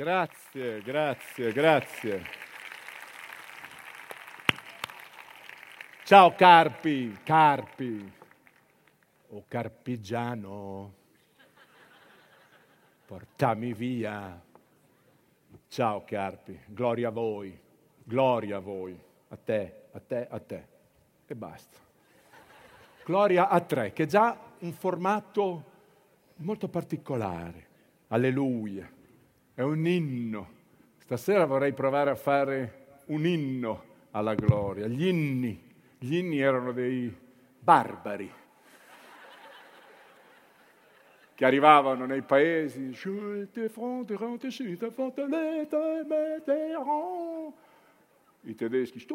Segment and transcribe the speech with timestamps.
[0.00, 2.22] Grazie, grazie, grazie.
[6.04, 8.10] Ciao Carpi, Carpi
[9.28, 10.94] o Carpigiano,
[13.04, 14.42] portami via.
[15.68, 17.60] Ciao Carpi, gloria a voi,
[18.02, 18.98] gloria a voi,
[19.28, 20.66] a te, a te, a te.
[21.26, 21.76] E basta.
[23.04, 25.64] Gloria a tre, che è già un formato
[26.36, 27.66] molto particolare.
[28.08, 28.98] Alleluia.
[29.60, 30.48] È un inno.
[31.00, 34.86] Stasera vorrei provare a fare un inno alla gloria.
[34.86, 35.62] Gli inni,
[35.98, 37.14] gli inni erano dei
[37.58, 38.32] barbari
[41.34, 42.84] che arrivavano nei paesi.
[48.40, 49.06] I tedeschi,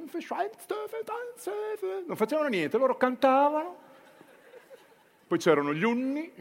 [2.06, 3.78] non facevano niente, loro cantavano.
[5.26, 6.32] Poi c'erano gli unni,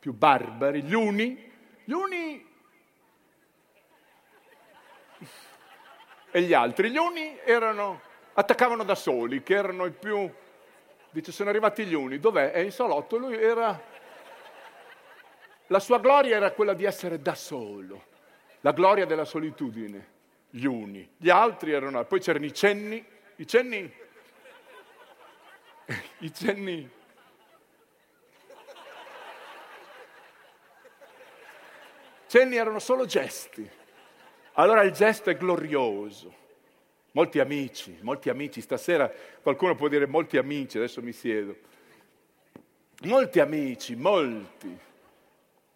[0.00, 1.52] più barbari, gli uni,
[1.84, 2.54] gli uni
[6.36, 6.90] e gli altri.
[6.90, 8.02] Gli uni erano,
[8.34, 10.30] attaccavano da soli, che erano i più...
[11.08, 12.50] Dice, sono arrivati gli uni, dov'è?
[12.50, 13.80] È in salotto, lui era...
[15.68, 18.04] La sua gloria era quella di essere da solo,
[18.60, 20.08] la gloria della solitudine,
[20.50, 21.08] gli uni.
[21.16, 22.04] Gli altri erano...
[22.04, 23.02] Poi c'erano i cenni,
[23.36, 23.90] i cenni...
[26.18, 26.90] I cenni...
[32.26, 33.84] Cenni erano solo gesti.
[34.58, 36.44] Allora il gesto è glorioso.
[37.12, 39.10] Molti amici, molti amici, stasera
[39.42, 41.56] qualcuno può dire molti amici, adesso mi siedo.
[43.02, 44.78] Molti amici, molti.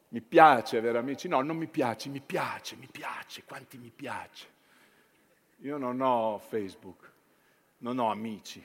[0.08, 1.28] Mi piace avere amici?
[1.28, 4.46] No, non mi piace, mi piace, mi piace, quanti mi piace.
[5.58, 7.10] Io non ho Facebook,
[7.78, 8.64] non ho amici.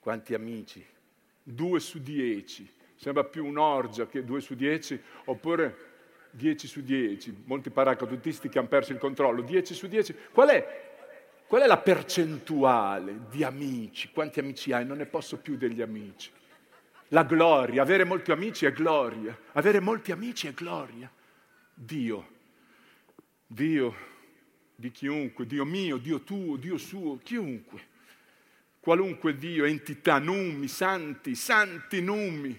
[0.00, 0.84] Quanti amici?
[1.42, 2.68] Due su dieci.
[2.96, 5.91] Sembra più un'orgia che due su dieci, oppure
[6.34, 10.14] 10 su 10, molti paracadutisti che hanno perso il controllo, 10 su 10.
[10.32, 10.90] Qual è,
[11.46, 14.10] qual è la percentuale di amici?
[14.10, 14.86] Quanti amici hai?
[14.86, 16.30] Non ne posso più degli amici.
[17.08, 21.10] La gloria, avere molti amici è gloria, avere molti amici è gloria.
[21.74, 22.28] Dio,
[23.46, 23.94] Dio
[24.74, 27.88] di chiunque, Dio mio, Dio tuo, Dio suo, chiunque,
[28.80, 32.58] qualunque Dio, entità, numi, santi, santi numi,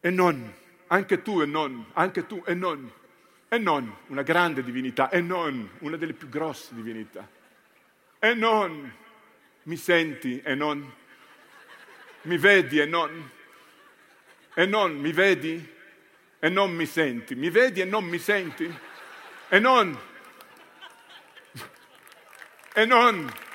[0.00, 0.54] e non
[0.88, 2.90] anche tu e non, anche tu e non,
[3.48, 7.26] e non una grande divinità, e non una delle più grosse divinità,
[8.18, 8.92] e non
[9.64, 10.92] mi senti e non
[12.22, 13.30] mi vedi e non,
[14.54, 15.76] e non mi vedi
[16.40, 18.72] e non mi senti, mi vedi e non mi senti,
[19.48, 19.98] e non,
[22.74, 23.46] e non.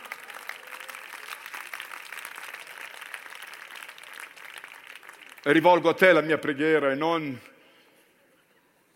[5.51, 7.39] Rivolgo a te la mia preghiera e non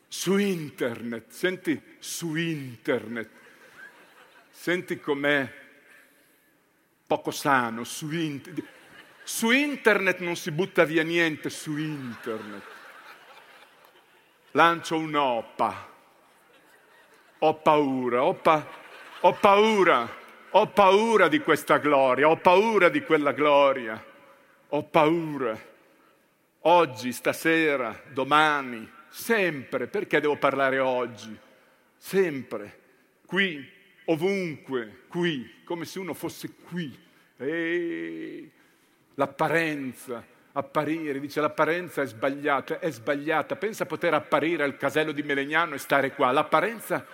[0.07, 1.29] su internet.
[1.29, 3.29] Senti su internet.
[4.49, 5.51] Senti com'è
[7.05, 8.65] poco sano su internet.
[9.23, 12.63] Su internet non si butta via niente, su internet.
[14.51, 15.95] Lancio un'oppa.
[17.39, 18.67] Ho paura, ho, pa-
[19.19, 20.09] ho paura,
[20.49, 24.03] ho paura di questa gloria, ho paura di quella gloria,
[24.69, 25.75] ho paura
[26.67, 29.87] oggi, stasera, domani, sempre.
[29.87, 31.35] Perché devo parlare oggi?
[31.97, 32.79] Sempre,
[33.25, 33.67] qui,
[34.05, 36.97] ovunque, qui, come se uno fosse qui.
[37.37, 38.51] E
[39.15, 43.55] l'apparenza, apparire, dice l'apparenza è sbagliata, è sbagliata.
[43.55, 46.31] Pensa a poter apparire al casello di Melegnano e stare qua.
[46.31, 47.05] L'apparenza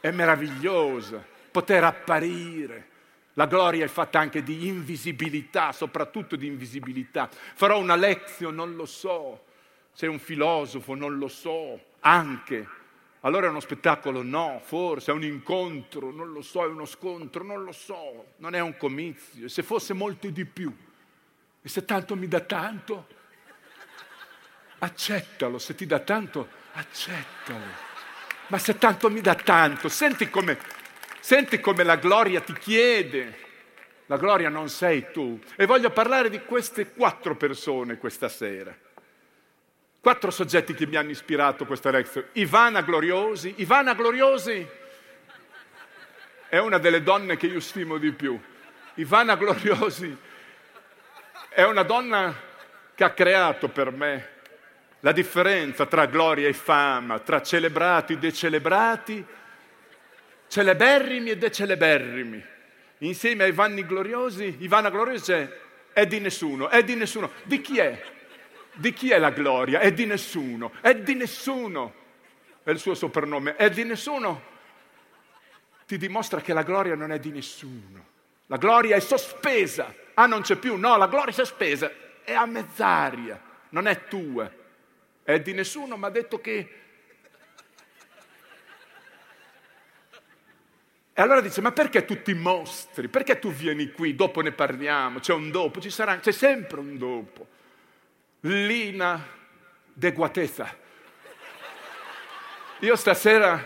[0.00, 2.92] è meravigliosa, poter apparire.
[3.34, 7.28] La gloria è fatta anche di invisibilità, soprattutto di invisibilità.
[7.28, 9.44] Farò una lezione, non lo so.
[9.92, 11.80] Sei un filosofo, non lo so.
[12.00, 12.68] Anche.
[13.20, 14.22] Allora è uno spettacolo?
[14.22, 18.34] No, forse è un incontro, non lo so, è uno scontro, non lo so.
[18.36, 19.48] Non è un comizio.
[19.48, 20.72] Se fosse molto di più?
[21.60, 23.06] E se tanto mi dà tanto?
[24.78, 27.64] Accettalo, se ti dà tanto, accettalo.
[28.48, 30.58] Ma se tanto mi dà tanto, senti come
[31.24, 33.38] Senti come la gloria ti chiede.
[34.08, 35.40] La gloria non sei tu.
[35.56, 38.76] E voglio parlare di queste quattro persone questa sera.
[40.02, 42.26] Quattro soggetti che mi hanno ispirato questa lezione.
[42.32, 43.54] Ivana Gloriosi.
[43.56, 44.68] Ivana Gloriosi
[46.50, 48.38] è una delle donne che io stimo di più.
[48.96, 50.14] Ivana Gloriosi
[51.48, 52.34] è una donna
[52.94, 54.28] che ha creato per me
[55.00, 59.26] la differenza tra gloria e fama, tra celebrati e decelebrati,
[60.54, 62.44] celeberrimi e deceleberrimi.
[62.98, 65.48] Insieme ai vanni gloriosi, i vana gloriosi
[65.92, 67.32] è di nessuno, è di nessuno.
[67.42, 68.00] Di chi è?
[68.72, 69.80] Di chi è la gloria?
[69.80, 71.92] È di nessuno, è di nessuno.
[72.62, 74.42] è il suo soprannome, è di nessuno,
[75.86, 78.12] ti dimostra che la gloria non è di nessuno.
[78.46, 79.92] La gloria è sospesa.
[80.14, 80.76] Ah, non c'è più.
[80.76, 81.90] No, la gloria è sospesa.
[82.22, 83.42] È a mezz'aria.
[83.70, 84.48] Non è tua.
[85.24, 86.82] È di nessuno, ma ha detto che...
[91.16, 93.06] E allora dice, ma perché tutti i mostri?
[93.06, 94.16] Perché tu vieni qui?
[94.16, 95.20] Dopo ne parliamo.
[95.20, 97.46] C'è un dopo, ci sarà, c'è sempre un dopo.
[98.40, 99.24] Lina
[99.92, 100.76] de Guateza.
[102.80, 103.64] Io stasera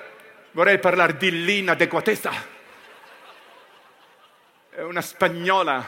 [0.50, 2.32] vorrei parlare di Lina de Guateza.
[4.68, 5.86] È una spagnola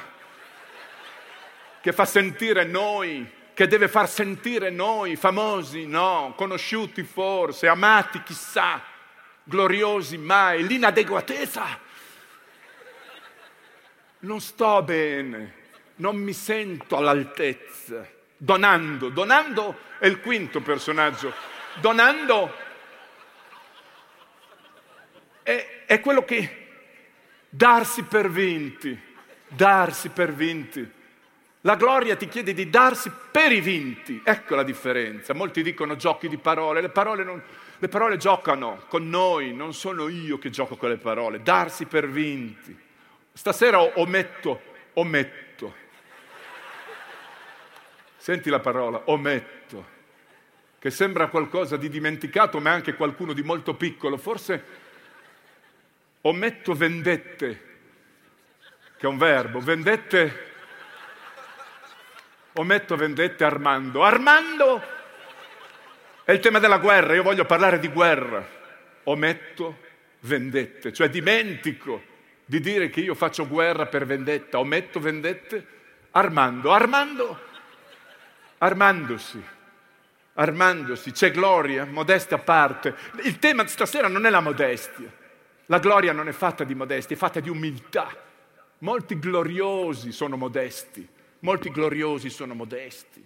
[1.83, 8.83] che fa sentire noi, che deve far sentire noi, famosi, no, conosciuti forse, amati chissà,
[9.45, 10.67] gloriosi mai.
[10.67, 11.89] L'inadeguatezza.
[14.21, 15.55] Non sto bene,
[15.97, 18.07] non mi sento all'altezza.
[18.37, 21.33] Donando, Donando è il quinto personaggio.
[21.81, 22.55] Donando
[25.43, 26.69] è, è quello che
[27.49, 28.99] darsi per vinti,
[29.49, 30.99] darsi per vinti.
[31.63, 35.35] La gloria ti chiede di darsi per i vinti, ecco la differenza.
[35.35, 37.43] Molti dicono giochi di parole, le parole, non,
[37.81, 42.09] le parole giocano con noi, non sono io che gioco con le parole, darsi per
[42.09, 42.79] vinti.
[43.33, 44.61] Stasera ometto,
[44.95, 45.51] ometto
[48.21, 49.87] Senti la parola, ometto,
[50.79, 54.19] che sembra qualcosa di dimenticato, ma è anche qualcuno di molto piccolo.
[54.19, 54.63] Forse
[56.21, 57.49] ometto vendette,
[58.99, 60.53] che è un verbo, vendette,
[62.53, 64.05] ometto vendette Armando.
[64.05, 64.83] Armando
[66.31, 68.59] è il tema della guerra, io voglio parlare di guerra.
[69.05, 69.79] Ometto
[70.21, 72.03] vendette, cioè dimentico
[72.45, 75.79] di dire che io faccio guerra per vendetta, ometto vendette
[76.11, 76.73] Armando.
[76.73, 77.49] Armando
[78.63, 79.43] armandosi,
[80.35, 82.95] armandosi, c'è gloria, modestia a parte.
[83.23, 85.11] Il tema stasera non è la modestia,
[85.67, 88.15] la gloria non è fatta di modestia, è fatta di umiltà.
[88.79, 91.07] Molti gloriosi sono modesti,
[91.41, 93.25] molti gloriosi sono modesti.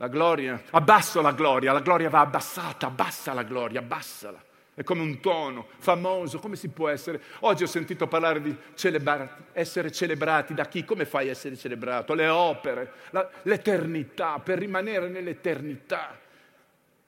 [0.00, 4.42] La gloria, abbasso la gloria, la gloria va abbassata, abbassa la gloria, abbassala.
[4.72, 7.20] È come un tono famoso, come si può essere?
[7.40, 10.86] Oggi ho sentito parlare di celebrati, essere celebrati da chi?
[10.86, 12.14] Come fai a essere celebrato?
[12.14, 16.18] Le opere, la, l'eternità, per rimanere nell'eternità.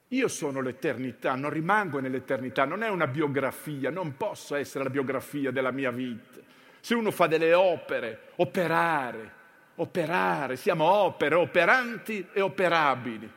[0.09, 5.49] Io sono l'eternità, non rimango nell'eternità, non è una biografia, non posso essere la biografia
[5.49, 6.41] della mia vita.
[6.79, 9.41] Se uno fa delle opere, operare,
[9.75, 13.31] operare, siamo opere, operanti e operabili.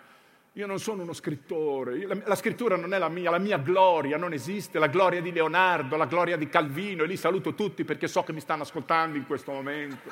[0.52, 4.32] Io non sono uno scrittore, la, scrittura non è la mia, la mia gloria non
[4.32, 8.22] esiste, la gloria di Leonardo, la gloria di Calvino, e li saluto tutti perché so
[8.22, 10.10] che mi stanno ascoltando in questo momento,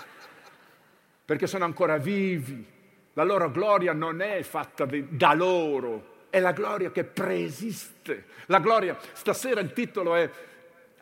[1.24, 2.72] perché sono ancora vivi.
[3.14, 8.26] La loro gloria non è fatta di, da loro, è la gloria che preesiste.
[8.46, 10.28] La gloria, stasera il titolo è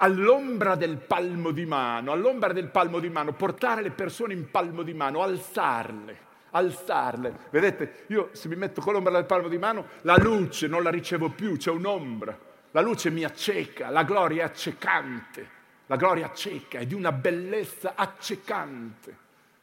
[0.02, 4.82] all'ombra del palmo di mano, all'ombra del palmo di mano, portare le persone in palmo
[4.82, 7.48] di mano, alzarle alzarle.
[7.50, 10.90] Vedete, io se mi metto con l'ombra del palmo di mano, la luce non la
[10.90, 12.38] ricevo più, c'è un'ombra.
[12.72, 15.48] La luce mi acceca, la gloria è accecante.
[15.86, 19.16] La gloria acceca, è di una bellezza accecante,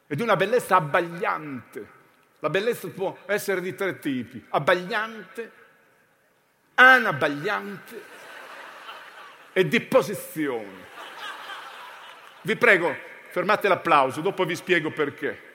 [0.06, 1.98] è di una bellezza abbagliante.
[2.40, 5.52] La bellezza può essere di tre tipi, abbagliante,
[6.74, 8.09] anabbagliante
[9.60, 10.88] e di posizione.
[12.40, 12.96] Vi prego,
[13.28, 15.48] fermate l'applauso, dopo vi spiego perché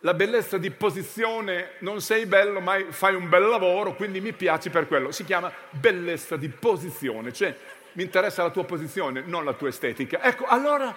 [0.00, 4.68] la bellezza di posizione, non sei bello ma fai un bel lavoro, quindi mi piaci
[4.70, 5.12] per quello.
[5.12, 7.56] Si chiama bellezza di posizione, cioè
[7.92, 10.20] mi interessa la tua posizione, non la tua estetica.
[10.20, 10.92] Ecco, allora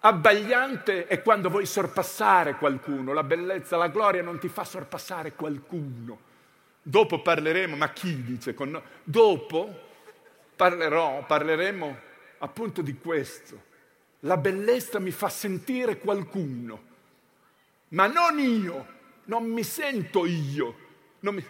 [0.00, 6.26] abbagliante è quando vuoi sorpassare qualcuno, la bellezza, la gloria non ti fa sorpassare qualcuno.
[6.82, 8.82] Dopo parleremo, ma chi dice con noi?
[9.02, 9.86] Dopo
[10.58, 11.98] parlerò, parleremo
[12.38, 13.62] appunto di questo.
[14.22, 16.88] La bellezza mi fa sentire qualcuno
[17.88, 18.86] ma non io,
[19.24, 20.86] non mi sento io.
[21.20, 21.44] Mi...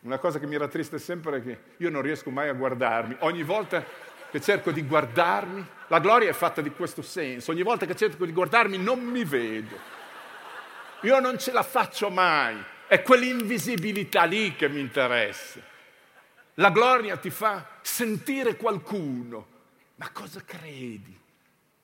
[0.00, 3.16] Una cosa che mi rattrista sempre è che io non riesco mai a guardarmi.
[3.20, 3.84] Ogni volta
[4.30, 8.24] che cerco di guardarmi, la gloria è fatta di questo senso, ogni volta che cerco
[8.24, 9.98] di guardarmi non mi vedo.
[11.02, 15.60] Io non ce la faccio mai, è quell'invisibilità lì che mi interessa.
[16.60, 19.46] La gloria ti fa sentire qualcuno,
[19.96, 21.18] ma cosa credi?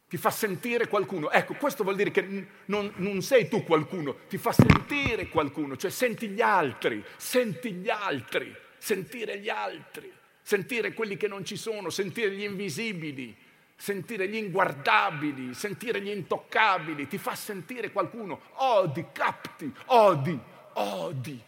[0.09, 1.30] ti fa sentire qualcuno.
[1.30, 5.90] Ecco, questo vuol dire che non, non, sei tu qualcuno, ti fa sentire qualcuno, cioè
[5.90, 11.90] senti gli altri, senti gli altri, sentire gli altri, sentire quelli che non ci sono,
[11.90, 13.37] sentire gli invisibili,
[13.75, 20.38] sentire gli inguardabili, sentire gli intoccabili, ti fa sentire qualcuno, odi, capti, odi,
[20.75, 21.42] odi,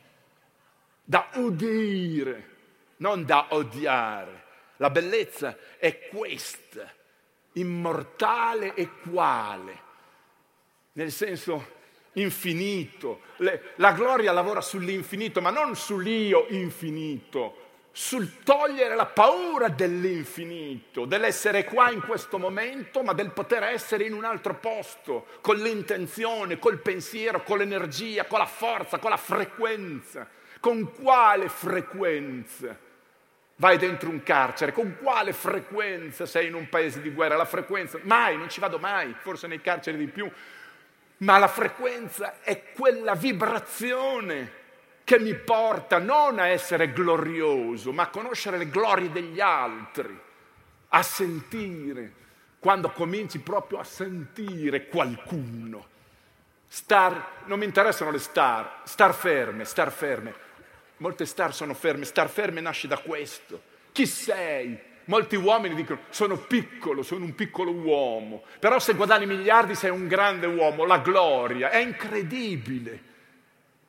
[1.05, 2.57] da udire.
[2.99, 4.45] Non da odiare.
[4.77, 6.93] La bellezza è questa,
[7.55, 9.81] immortale e quale,
[10.93, 11.77] nel senso
[12.13, 13.23] infinito.
[13.37, 21.65] Le, la gloria lavora sull'infinito, ma non sull'io infinito, sul togliere la paura dell'infinito, dell'essere
[21.65, 26.79] qua in questo momento, ma del poter essere in un altro posto, con l'intenzione, col
[26.79, 30.29] pensiero, con l'energia, con la forza, con la frequenza.
[30.61, 32.77] Con quale frequenza?
[33.61, 37.35] Vai dentro un carcere, con quale frequenza sei in un paese di guerra?
[37.35, 37.99] La frequenza?
[38.03, 40.31] Mai, non ci vado mai, forse nei carceri di più,
[41.19, 44.53] ma la frequenza è quella vibrazione
[45.03, 50.17] che mi porta non a essere glorioso, ma a conoscere le glorie degli altri,
[50.91, 52.13] a sentire,
[52.61, 55.87] quando cominci proprio a sentire qualcuno.
[56.69, 60.47] Star, non mi interessano le star, star ferme, star ferme.
[60.99, 63.61] Molte star sono ferme, star ferme nasce da questo.
[63.93, 64.79] Chi sei?
[65.05, 70.07] Molti uomini dicono sono piccolo, sono un piccolo uomo, però se guadagni miliardi sei un
[70.07, 73.07] grande uomo, la gloria è incredibile.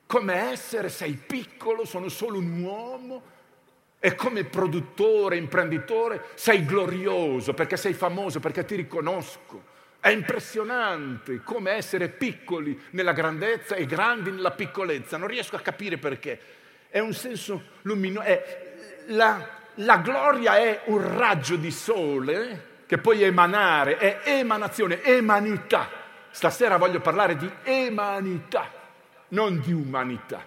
[0.06, 3.22] Come essere sei piccolo, sono solo un uomo
[4.00, 9.78] e come produttore, imprenditore sei glorioso perché sei famoso, perché ti riconosco.
[10.00, 15.18] È impressionante come essere piccoli nella grandezza e grandi nella piccolezza.
[15.18, 16.39] Non riesco a capire perché.
[16.89, 18.27] È un senso luminoso.
[19.08, 25.88] La, la gloria è un raggio di sole che puoi emanare, è emanazione, emanità.
[26.31, 28.72] Stasera voglio parlare di emanità,
[29.29, 30.43] non di umanità.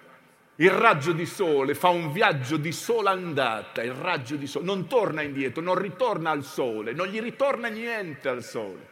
[0.57, 4.89] Il raggio di sole fa un viaggio di sola andata, il raggio di sole non
[4.89, 8.91] torna indietro, non ritorna al sole, non gli ritorna niente al sole.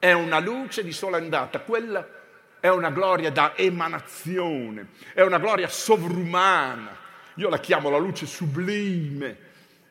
[0.00, 2.17] È una luce di sola andata, quella
[2.60, 6.96] è una gloria da emanazione, è una gloria sovrumana.
[7.34, 9.46] Io la chiamo la luce sublime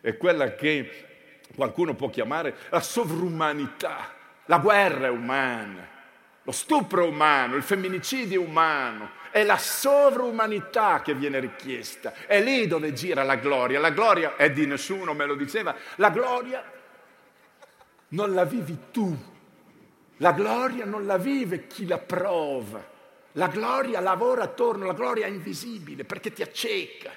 [0.07, 4.15] è quella che qualcuno può chiamare la sovrumanità.
[4.45, 5.85] La guerra umana,
[6.43, 12.13] lo stupro umano, il femminicidio umano, è la sovrumanità che viene richiesta.
[12.25, 13.81] È lì dove gira la gloria.
[13.81, 15.75] La gloria è di nessuno, me lo diceva.
[15.95, 16.63] La gloria
[18.09, 19.35] non la vivi tu.
[20.17, 22.95] La gloria non la vive chi la prova.
[23.33, 27.11] La gloria lavora attorno, la gloria è invisibile perché ti acceca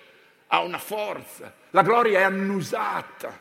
[0.52, 3.38] ha una forza, la gloria è annusata,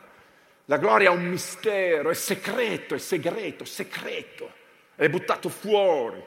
[0.66, 4.52] la gloria ha un mistero, è segreto, è segreto, segreto,
[4.94, 6.24] è buttato fuori.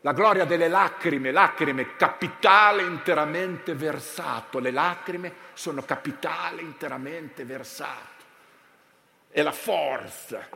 [0.00, 8.24] La gloria delle lacrime, lacrime, capitale interamente versato, le lacrime sono capitale interamente versato.
[9.28, 10.48] È la forza.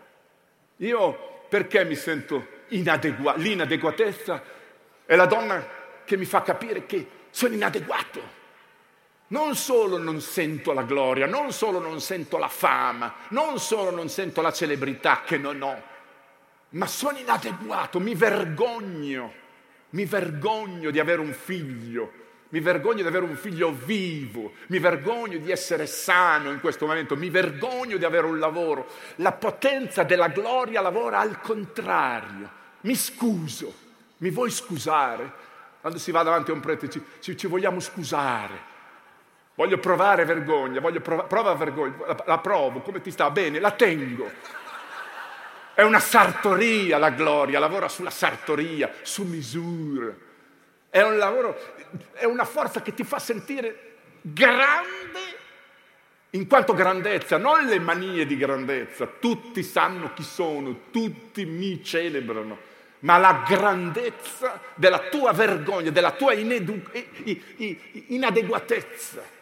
[0.78, 3.40] Io perché mi sento inadeguato?
[3.40, 4.42] L'inadeguatezza
[5.04, 5.66] è la donna
[6.04, 8.38] che mi fa capire che sono inadeguato
[9.30, 14.08] non solo non sento la gloria, non solo non sento la fama, non solo non
[14.08, 15.82] sento la celebrità che non ho,
[16.70, 19.32] ma sono inadeguato, mi vergogno,
[19.90, 22.12] mi vergogno di avere un figlio,
[22.50, 27.16] mi vergogno di avere un figlio vivo, mi vergogno di essere sano in questo momento,
[27.16, 28.88] mi vergogno di avere un lavoro.
[29.16, 32.58] La potenza della gloria lavora al contrario.
[32.82, 33.72] Mi scuso,
[34.18, 35.48] mi vuoi scusare?
[35.80, 38.68] Quando si va davanti a un prete ci, ci, ci vogliamo scusare.
[39.54, 43.30] Voglio provare vergogna, voglio prov- prova vergogna, la, la provo, come ti sta?
[43.30, 44.28] Bene, la tengo.
[45.72, 50.28] È una sartoria la gloria, lavora sulla sartoria, su misura.
[50.90, 51.56] È un lavoro,
[52.12, 55.38] è una forza che ti fa sentire grande
[56.30, 59.06] in quanto grandezza, non le manie di grandezza.
[59.06, 62.58] Tutti sanno chi sono, tutti mi celebrano,
[63.00, 66.90] ma la grandezza della tua vergogna, della tua inedu-
[68.08, 69.38] inadeguatezza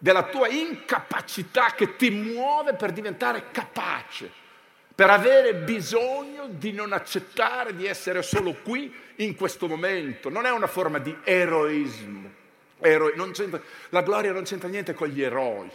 [0.00, 4.32] della tua incapacità che ti muove per diventare capace,
[5.00, 10.28] per avere bisogno di non accettare di essere solo qui in questo momento.
[10.28, 12.30] Non è una forma di eroismo.
[12.80, 13.10] Ero-
[13.88, 15.70] la gloria non c'entra niente con gli eroi,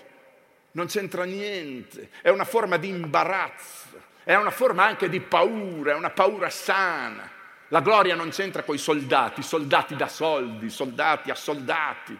[0.73, 5.95] non c'entra niente, è una forma di imbarazzo, è una forma anche di paura, è
[5.95, 7.27] una paura sana.
[7.69, 12.15] La gloria non c'entra con i soldati, soldati da soldi, soldati a soldati.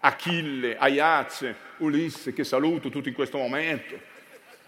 [0.00, 3.98] Achille, Aiace, Ulisse, che saluto tutti in questo momento,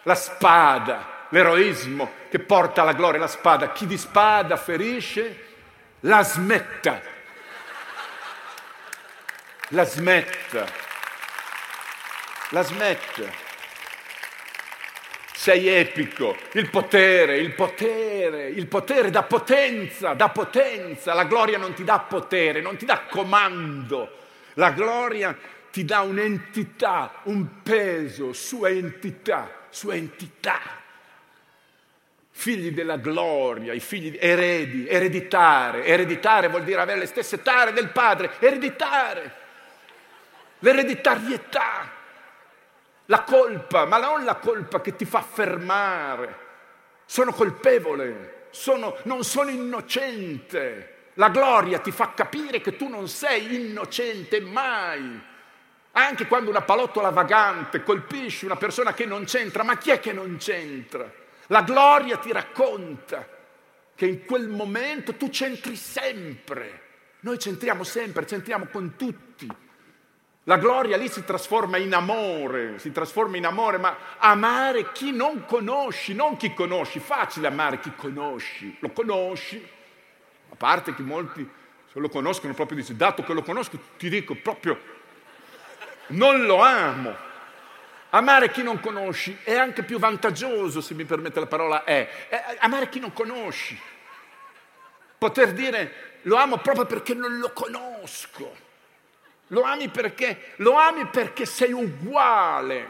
[0.04, 3.72] la spada, l'eroismo che porta alla gloria, la spada.
[3.72, 5.44] Chi di spada ferisce,
[6.00, 7.00] la smetta.
[9.68, 10.66] La smetta.
[12.50, 13.42] La smetta.
[15.32, 21.12] Sei epico, il potere, il potere, il potere dà potenza, dà potenza.
[21.12, 24.22] La gloria non ti dà potere, non ti dà comando
[24.54, 25.36] la gloria
[25.70, 30.82] ti dà un'entità, un peso, sua entità, sua entità.
[32.36, 35.84] Figli della gloria, i figli eredi, ereditare.
[35.84, 39.32] Ereditare vuol dire avere le stesse tare del padre, ereditare.
[40.58, 41.88] L'ereditarietà,
[43.06, 46.38] la colpa, ma non la colpa che ti fa fermare.
[47.04, 51.10] Sono colpevole, sono, non sono innocente.
[51.14, 55.22] La gloria ti fa capire che tu non sei innocente mai.
[55.92, 60.12] Anche quando una palottola vagante colpisce una persona che non c'entra, ma chi è che
[60.12, 61.22] non c'entra?
[61.54, 63.24] La gloria ti racconta
[63.94, 66.80] che in quel momento tu c'entri sempre.
[67.20, 69.48] Noi c'entriamo sempre, c'entriamo con tutti.
[70.42, 75.44] La gloria lì si trasforma in amore, si trasforma in amore, ma amare chi non
[75.46, 76.98] conosci, non chi conosci.
[76.98, 79.64] Facile amare chi conosci, lo conosci,
[80.50, 81.48] a parte che molti
[81.92, 84.76] se lo conoscono proprio dice, dato che lo conosco ti dico proprio,
[86.08, 87.14] non lo amo.
[88.14, 92.56] Amare chi non conosci è anche più vantaggioso, se mi permette la parola è, è
[92.60, 93.76] amare chi non conosci.
[95.18, 98.56] Poter dire lo amo proprio perché non lo conosco.
[99.48, 100.52] Lo ami perché?
[100.56, 102.86] Lo ami perché sei uguale,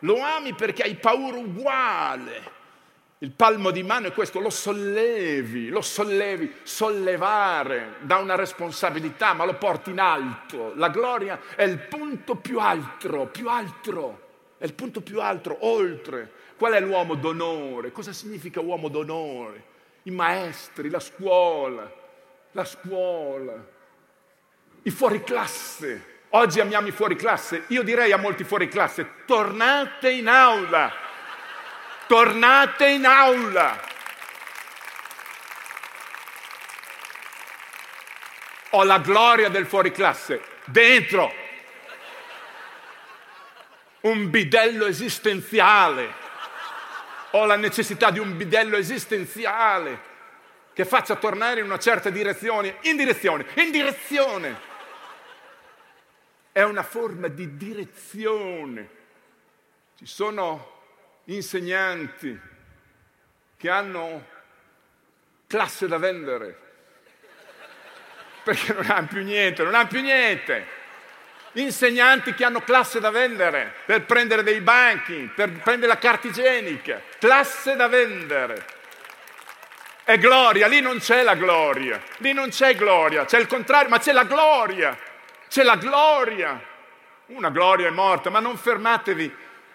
[0.00, 2.54] lo ami perché hai paura uguale.
[3.20, 9.46] Il palmo di mano è questo, lo sollevi, lo sollevi, sollevare da una responsabilità, ma
[9.46, 10.74] lo porti in alto.
[10.76, 14.24] La gloria è il punto più alto, più alto,
[14.58, 16.32] è il punto più alto, oltre.
[16.56, 17.92] Qual è l'uomo d'onore?
[17.92, 19.74] Cosa significa uomo d'onore?
[20.04, 21.92] I maestri, la scuola,
[22.52, 23.52] la scuola,
[24.82, 26.14] i fuoriclasse.
[26.30, 27.64] Oggi amiamo i fuoriclasse.
[27.68, 30.92] Io direi a molti fuoriclasse, tornate in aula,
[32.06, 33.78] tornate in aula.
[38.70, 41.44] Ho la gloria del fuoriclasse dentro.
[44.06, 46.24] Un bidello esistenziale.
[47.30, 50.14] Ho la necessità di un bidello esistenziale
[50.72, 54.74] che faccia tornare in una certa direzione, in direzione, in direzione
[56.52, 58.88] è una forma di direzione.
[59.98, 60.82] Ci sono
[61.24, 62.40] insegnanti
[63.56, 64.26] che hanno
[65.46, 66.58] classe da vendere
[68.44, 70.75] perché non hanno più niente, non hanno più niente.
[71.56, 77.02] Insegnanti che hanno classe da vendere per prendere dei banchi, per prendere la carta igienica,
[77.18, 78.64] classe da vendere.
[80.04, 83.98] È gloria, lì non c'è la gloria, lì non c'è gloria, c'è il contrario, ma
[83.98, 84.96] c'è la gloria
[85.48, 86.60] c'è la gloria.
[87.26, 89.34] Una gloria è morta, ma non fermatevi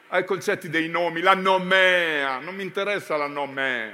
[0.10, 3.92] ai concetti dei nomi, la nomea, non mi interessa la nomea.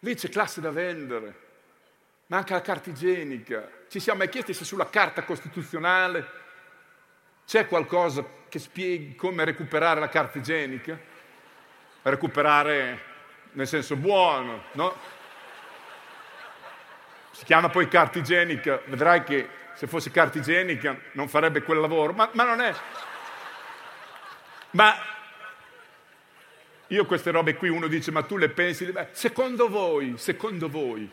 [0.00, 1.34] Lì c'è classe da vendere,
[2.26, 3.68] ma anche la carta igienica.
[3.88, 6.46] Ci siamo mai chiesti se sulla carta costituzionale
[7.48, 11.00] c'è qualcosa che spieghi come recuperare la carta igienica?
[12.02, 13.02] Recuperare
[13.52, 14.94] nel senso buono, no?
[17.30, 22.12] Si chiama poi carta igienica, vedrai che se fosse carta igienica non farebbe quel lavoro,
[22.12, 22.74] ma, ma non è.
[24.72, 24.94] Ma
[26.88, 28.84] io queste robe qui uno dice, ma tu le pensi?
[28.92, 31.10] Beh, secondo voi, secondo voi,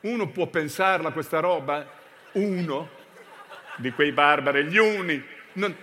[0.00, 1.86] uno può pensarla questa roba?
[2.32, 3.00] Uno
[3.76, 5.31] di quei barbari, gli uni.
[5.54, 5.74] Non...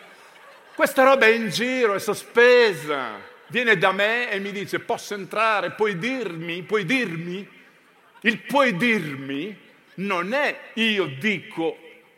[0.75, 3.19] Questa roba è in giro, è sospesa.
[3.47, 7.47] Viene da me e mi dice, posso entrare, puoi dirmi, puoi dirmi?
[8.21, 9.57] Il puoi dirmi
[9.95, 11.77] non è io dico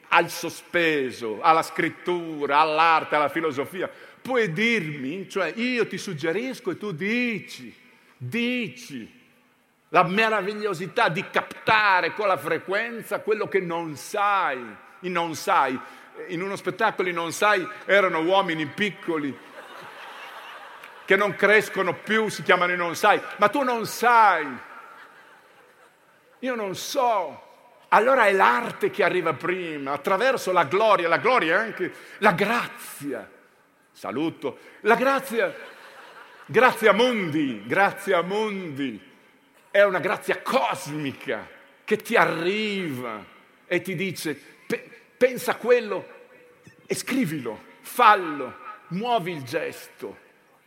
[0.09, 3.89] al sospeso, alla scrittura, all'arte, alla filosofia.
[4.21, 7.73] Puoi dirmi, cioè io ti suggerisco e tu dici,
[8.17, 9.19] dici
[9.89, 14.63] la meravigliosità di captare con la frequenza quello che non sai,
[15.01, 15.79] non sai.
[16.27, 19.37] In uno spettacolo non sai erano uomini piccoli
[21.05, 24.47] che non crescono più, si chiamano i non sai, ma tu non sai.
[26.39, 27.49] Io non so,
[27.89, 33.29] allora è l'arte che arriva prima, attraverso la gloria, la gloria è anche la grazia.
[33.91, 34.57] Saluto.
[34.81, 35.53] La grazia,
[36.45, 38.99] grazia mondi, grazia mondi,
[39.69, 41.45] è una grazia cosmica
[41.83, 43.23] che ti arriva
[43.65, 44.59] e ti dice
[45.21, 46.07] pensa quello
[46.87, 48.55] e scrivilo, fallo,
[48.87, 50.17] muovi il gesto,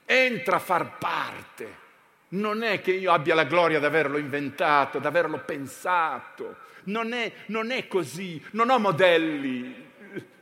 [0.04, 1.82] entra a far parte.
[2.28, 7.32] Non è che io abbia la gloria di averlo inventato, di averlo pensato, non è,
[7.46, 9.74] non è così, non ho modelli,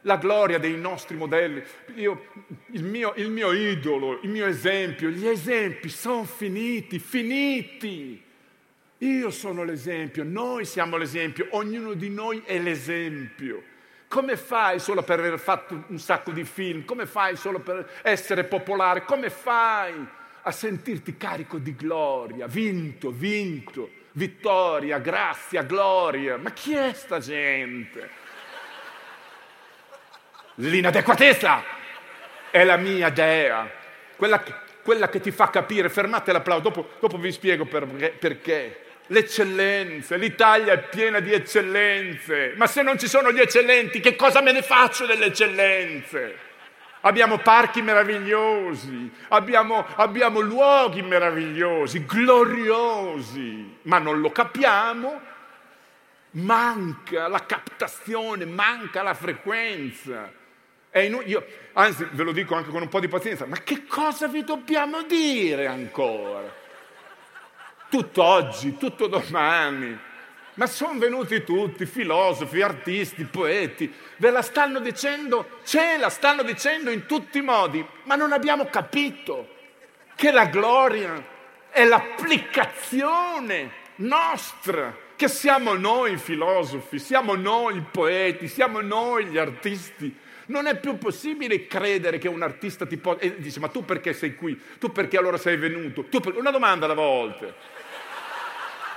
[0.03, 1.65] la gloria dei nostri modelli.
[1.95, 2.27] Io,
[2.73, 8.23] il, mio, il mio idolo, il mio esempio, gli esempi sono finiti, finiti.
[8.99, 13.71] Io sono l'esempio, noi siamo l'esempio, ognuno di noi è l'esempio.
[14.13, 16.85] Come fai solo per aver fatto un sacco di film?
[16.85, 19.07] Come fai solo per essere popolare?
[19.07, 20.07] Come fai
[20.43, 22.47] a sentirti carico di gloria?
[22.47, 26.37] Vinto, vinto, vittoria, grazia, gloria.
[26.37, 28.11] Ma chi è sta gente?
[30.57, 31.63] L'inadeguatezza
[32.51, 33.67] è la mia dea,
[34.15, 34.43] quella
[34.83, 35.89] quella che ti fa capire.
[35.89, 37.87] Fermate l'applauso, dopo, dopo vi spiego per,
[38.19, 44.01] perché le eccellenze, l'Italia è piena di eccellenze, ma se non ci sono gli eccellenti,
[44.01, 46.51] che cosa me ne faccio delle eccellenze?
[47.01, 55.21] Abbiamo parchi meravigliosi, abbiamo, abbiamo luoghi meravigliosi, gloriosi, ma non lo capiamo,
[56.33, 60.33] manca la captazione, manca la frequenza.
[61.25, 64.45] Io, anzi, ve lo dico anche con un po' di pazienza, ma che cosa vi
[64.45, 66.61] dobbiamo dire ancora?
[67.93, 69.99] Tutto oggi, tutto domani.
[70.55, 76.91] Ma sono venuti tutti, filosofi, artisti, poeti, ve la stanno dicendo, ce la stanno dicendo
[76.91, 79.47] in tutti i modi, ma non abbiamo capito
[80.15, 81.23] che la gloria
[81.69, 90.17] è l'applicazione nostra, che siamo noi filosofi, siamo noi i poeti, siamo noi gli artisti.
[90.47, 93.21] Non è più possibile credere che un artista ti possa...
[93.21, 94.61] E dice, ma tu perché sei qui?
[94.79, 96.03] Tu perché allora sei venuto?
[96.03, 96.37] Per...
[96.37, 97.81] Una domanda alla volta.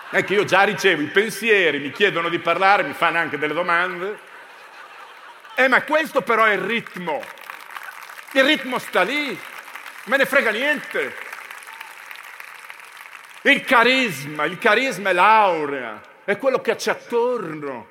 [0.10, 3.54] È che io già ricevo i pensieri, mi chiedono di parlare, mi fanno anche delle
[3.54, 4.20] domande.
[5.56, 7.22] Eh, ma questo però è il ritmo.
[8.34, 9.38] Il ritmo sta lì,
[10.06, 11.16] me ne frega niente.
[13.44, 17.88] Il carisma, il carisma è l'aurea, è quello che c'è attorno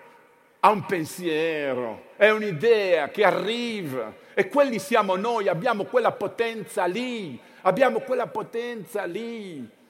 [0.61, 7.38] a un pensiero, è un'idea che arriva e quelli siamo noi, abbiamo quella potenza lì,
[7.62, 9.83] abbiamo quella potenza lì.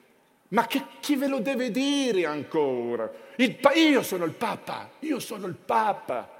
[0.49, 3.09] Ma che, chi ve lo deve dire ancora?
[3.37, 6.33] Il, io sono il Papa, io sono il Papa.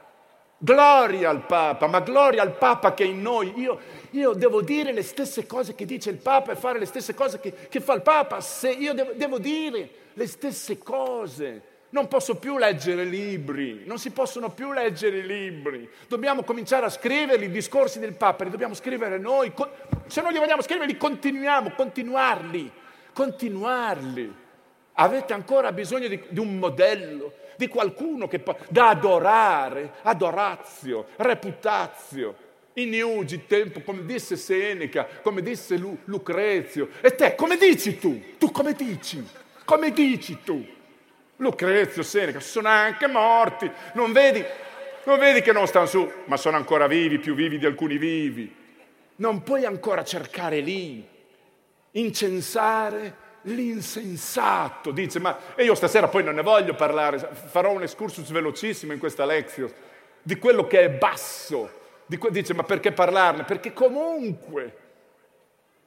[0.58, 3.54] Gloria al Papa, ma gloria al Papa che è in noi.
[3.58, 3.80] Io,
[4.12, 7.40] io devo dire le stesse cose che dice il Papa e fare le stesse cose
[7.40, 8.40] che, che fa il Papa.
[8.42, 11.74] Se io devo, devo dire le stesse cose.
[11.90, 15.90] Non posso più leggere libri, non si possono più leggere libri.
[16.08, 19.54] Dobbiamo cominciare a scrivere i discorsi del Papa, li dobbiamo scrivere noi.
[20.08, 22.72] Se non li vogliamo scrivere, li continuiamo, continuarli
[23.16, 24.44] continuarli.
[24.98, 32.44] Avete ancora bisogno di, di un modello, di qualcuno che da adorare, adorazio, reputazio.
[32.74, 36.90] Inugi tempo, come disse Seneca, come disse Lu, Lucrezio.
[37.00, 38.22] E te, come dici tu?
[38.38, 39.26] Tu come dici?
[39.64, 40.66] Come dici tu?
[41.38, 43.72] Lucrezio, Seneca, sono anche morti.
[43.94, 44.44] Non vedi,
[45.06, 48.54] non vedi che non stanno su, ma sono ancora vivi, più vivi di alcuni vivi.
[49.18, 51.14] Non puoi ancora cercare lì
[51.96, 54.92] incensare l'insensato.
[54.92, 59.26] Dice, ma io stasera poi non ne voglio parlare, farò un excursus velocissimo in questa
[59.26, 59.74] lezione
[60.22, 61.84] di quello che è basso.
[62.06, 63.44] Dice, ma perché parlarne?
[63.44, 64.78] Perché comunque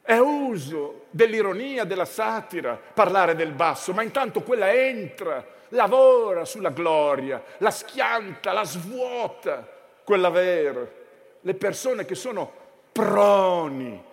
[0.02, 7.42] è uso dell'ironia, della satira parlare del basso, ma intanto quella entra, lavora sulla gloria,
[7.58, 9.68] la schianta, la svuota,
[10.04, 10.96] quella vera.
[11.40, 12.50] Le persone che sono
[12.90, 14.06] proni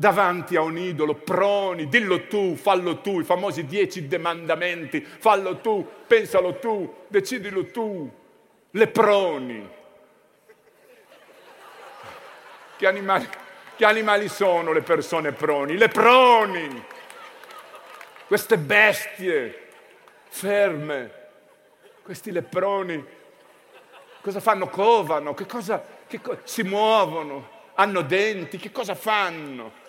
[0.00, 5.86] davanti a un idolo, proni, dillo tu, fallo tu, i famosi dieci demandamenti, fallo tu,
[6.06, 8.10] pensalo tu, decidilo tu,
[8.70, 9.68] le proni.
[12.78, 13.28] Che animali,
[13.76, 15.76] che animali sono le persone proni?
[15.76, 16.82] Le proni,
[18.26, 19.68] queste bestie
[20.30, 21.12] ferme,
[22.02, 23.04] questi leproni,
[24.22, 24.66] cosa fanno?
[24.68, 29.79] Covano, che cosa, che co- si muovono, hanno denti, che cosa fanno?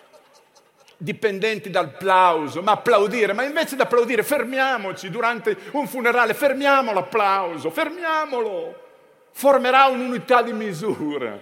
[1.02, 7.70] Dipendenti dal plauso, ma applaudire, ma invece di applaudire fermiamoci durante un funerale, fermiamo l'applauso,
[7.70, 8.80] fermiamolo,
[9.32, 11.36] formerà un'unità di misura.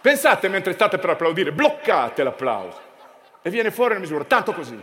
[0.00, 2.80] Pensate mentre state per applaudire, bloccate l'applauso
[3.42, 4.80] e viene fuori una misura, tanto così,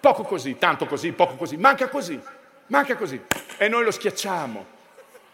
[0.00, 2.20] poco così, tanto così, poco così, manca così,
[2.66, 3.20] manca così
[3.56, 4.72] e noi lo schiacciamo.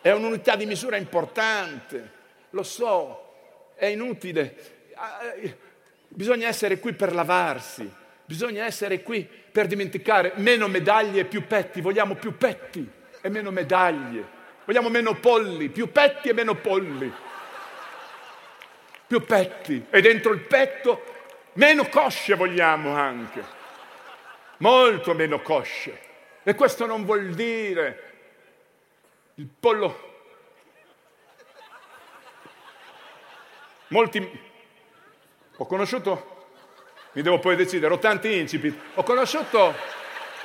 [0.01, 2.13] È un'unità di misura importante,
[2.51, 3.33] lo so,
[3.75, 4.79] è inutile
[6.13, 7.89] Bisogna essere qui per lavarsi,
[8.25, 12.89] bisogna essere qui per dimenticare meno medaglie e più petti, vogliamo più petti
[13.21, 14.25] e meno medaglie,
[14.65, 17.13] vogliamo meno polli, più petti e meno polli,
[19.07, 19.87] più petti.
[19.89, 21.05] E dentro il petto
[21.55, 23.45] meno cosce vogliamo anche,
[24.59, 26.09] molto meno cosce.
[26.43, 28.13] E questo non vuol dire
[29.37, 30.09] il pollo.
[33.89, 34.49] Molti
[35.63, 36.39] ho conosciuto,
[37.13, 38.79] mi devo poi decidere, ho tanti incipit.
[38.95, 39.75] Ho conosciuto,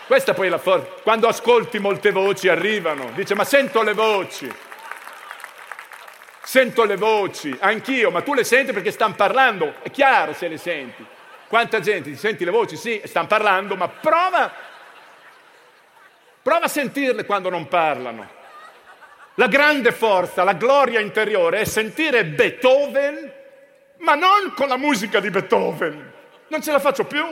[0.08, 4.54] questa poi è la forza, quando ascolti molte voci arrivano, dice ma sento le voci.
[6.44, 10.58] sento le voci, anch'io, ma tu le senti perché stanno parlando, è chiaro se le
[10.58, 11.06] senti.
[11.48, 12.76] Quanta gente ti senti le voci?
[12.76, 14.52] Sì, stanno parlando, ma prova,
[16.42, 18.30] prova a sentirle quando non parlano.
[19.36, 23.44] La grande forza, la gloria interiore è sentire Beethoven,
[24.00, 26.14] ma non con la musica di Beethoven.
[26.48, 27.24] Non ce la faccio più.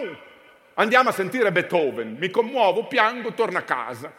[0.76, 4.12] Andiamo a sentire Beethoven, mi commuovo, piango, torno a casa.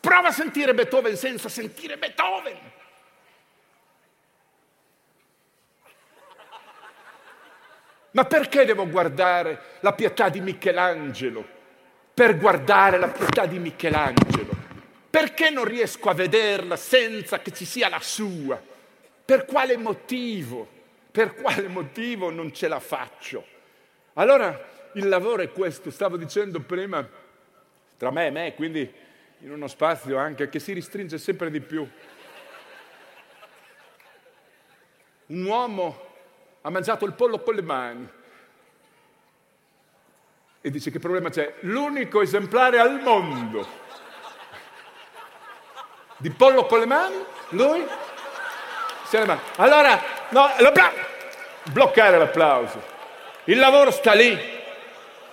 [0.00, 2.58] Prova a sentire Beethoven senza sentire Beethoven.
[8.12, 11.58] Ma perché devo guardare la pietà di Michelangelo?
[12.12, 14.50] Per guardare la pietà di Michelangelo.
[15.10, 18.60] Perché non riesco a vederla senza che ci sia la sua?
[19.24, 20.78] Per quale motivo?
[21.10, 23.44] Per quale motivo non ce la faccio?
[24.14, 27.06] Allora il lavoro è questo, stavo dicendo prima,
[27.96, 28.92] tra me e me, quindi
[29.38, 31.88] in uno spazio anche che si restringe sempre di più.
[35.26, 36.08] Un uomo
[36.60, 38.08] ha mangiato il pollo con le mani
[40.60, 41.54] e dice che problema c'è?
[41.60, 43.66] L'unico esemplare al mondo
[46.18, 47.82] di pollo con le mani, lui
[49.06, 49.40] si le mani.
[49.56, 50.50] Allora, no,
[51.64, 52.82] bloccare l'applauso.
[53.44, 54.58] Il lavoro sta lì.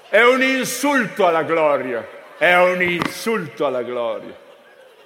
[0.09, 2.05] È un insulto alla gloria.
[2.37, 4.35] È un insulto alla gloria.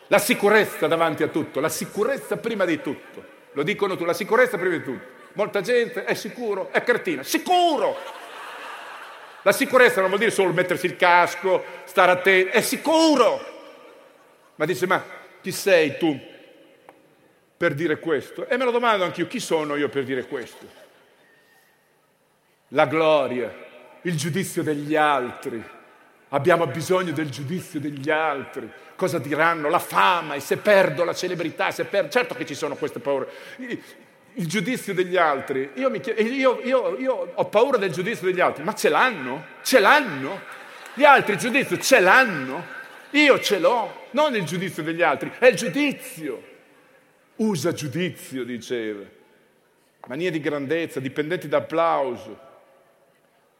[0.07, 3.23] La sicurezza davanti a tutto, la sicurezza prima di tutto.
[3.53, 5.19] Lo dicono tu, la sicurezza prima di tutto.
[5.33, 7.23] Molta gente è sicuro, è cretina.
[7.23, 7.97] Sicuro!
[9.43, 13.39] La sicurezza non vuol dire solo mettersi il casco, stare attento, è sicuro!
[14.55, 15.03] Ma dice, ma
[15.41, 16.19] chi sei tu
[17.61, 18.47] per dire questo?
[18.47, 20.65] E me lo domando anch'io, chi sono io per dire questo?
[22.69, 23.53] La gloria,
[24.01, 25.63] il giudizio degli altri.
[26.29, 28.67] Abbiamo bisogno del giudizio degli altri.
[28.95, 29.69] Cosa diranno?
[29.69, 32.09] La fama, e se perdo la celebrità, se perdo...
[32.09, 33.29] Certo che ci sono queste paure
[34.35, 35.69] il giudizio degli altri.
[35.75, 39.45] Io, chiedo, io, io, io, ho paura del giudizio degli altri, ma ce l'hanno?
[39.61, 40.41] Ce l'hanno?
[40.95, 42.65] Gli altri il giudizio ce l'hanno?
[43.11, 46.49] Io ce l'ho, non il giudizio degli altri, è il giudizio.
[47.41, 49.03] Usa giudizio, diceva.
[50.07, 51.65] Manie di grandezza, dipendenti da.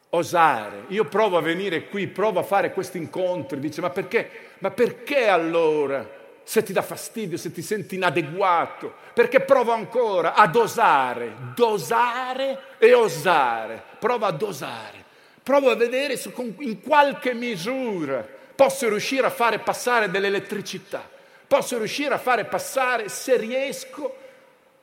[0.10, 0.84] Osare.
[0.90, 3.60] Io provo a venire qui, provo a fare questi incontri.
[3.60, 4.30] Dice, ma perché?
[4.60, 6.20] Ma perché allora?
[6.44, 12.94] se ti dà fastidio, se ti senti inadeguato, perché provo ancora a dosare, dosare e
[12.94, 13.82] osare.
[14.00, 15.04] Prova a dosare,
[15.44, 21.08] provo a vedere se in qualche misura posso riuscire a fare passare dell'elettricità,
[21.52, 24.16] posso riuscire a fare passare, se riesco,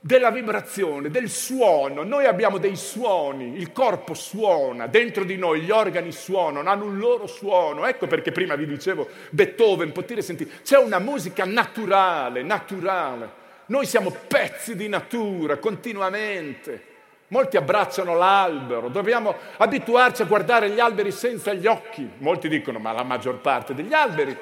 [0.01, 2.03] della vibrazione, del suono.
[2.03, 6.99] Noi abbiamo dei suoni, il corpo suona, dentro di noi gli organi suonano, hanno un
[6.99, 7.87] loro suono.
[7.87, 13.31] Ecco perché prima vi dicevo Beethoven, potete sentire, c'è una musica naturale, naturale.
[13.67, 16.85] Noi siamo pezzi di natura continuamente.
[17.29, 22.07] Molti abbracciano l'albero, dobbiamo abituarci a guardare gli alberi senza gli occhi.
[22.19, 24.37] Molti dicono, ma la maggior parte degli alberi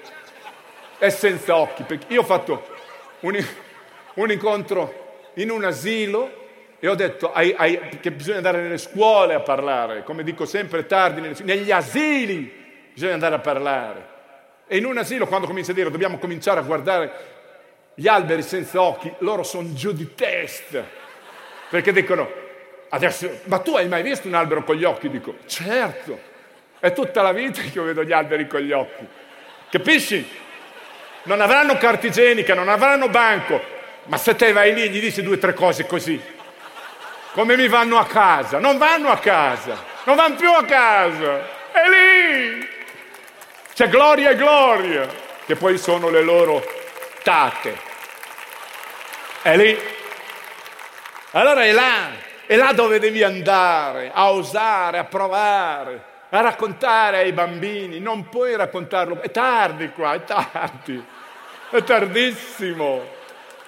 [0.98, 1.84] è senza occhi.
[2.08, 2.66] Io ho fatto
[3.20, 3.44] un,
[4.14, 5.04] un incontro
[5.34, 6.44] in un asilo
[6.78, 10.86] e ho detto ai, ai, che bisogna andare nelle scuole a parlare, come dico sempre
[10.86, 14.14] tardi, negli asili bisogna andare a parlare.
[14.66, 17.34] E in un asilo, quando comincia a dire dobbiamo cominciare a guardare
[17.94, 20.84] gli alberi senza occhi, loro sono giù di testa,
[21.70, 22.28] perché dicono,
[22.90, 25.08] adesso, ma tu hai mai visto un albero con gli occhi?
[25.08, 26.18] Dico, certo,
[26.78, 29.06] è tutta la vita che io vedo gli alberi con gli occhi.
[29.70, 30.44] Capisci?
[31.26, 33.60] Non avranno carta igienica, non avranno banco,
[34.04, 36.22] ma se te vai lì e gli dici due o tre cose così,
[37.32, 38.60] come mi vanno a casa?
[38.60, 41.38] Non vanno a casa, non vanno più a casa.
[41.72, 42.68] È lì.
[43.74, 45.08] C'è gloria e gloria,
[45.44, 46.64] che poi sono le loro
[47.24, 47.76] tate.
[49.42, 49.76] È lì.
[51.32, 52.10] Allora è là,
[52.46, 57.98] è là dove devi andare, a osare, a provare, a raccontare ai bambini.
[57.98, 61.04] Non puoi raccontarlo, è tardi qua, è tardi,
[61.70, 63.14] è tardissimo.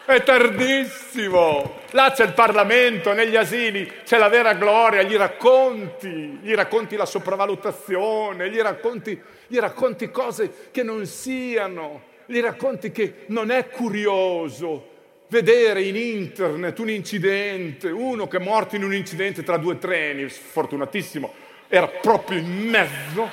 [0.04, 1.80] È tardissimo.
[1.90, 7.04] Là c'è il Parlamento, negli asili c'è la vera gloria, gli racconti, gli racconti la
[7.04, 14.96] sopravvalutazione, gli racconti, gli racconti cose che non siano, gli racconti che non è curioso
[15.28, 20.28] vedere in internet un incidente, uno che è morto in un incidente tra due treni,
[20.28, 21.32] sfortunatissimo,
[21.68, 23.28] era proprio in mezzo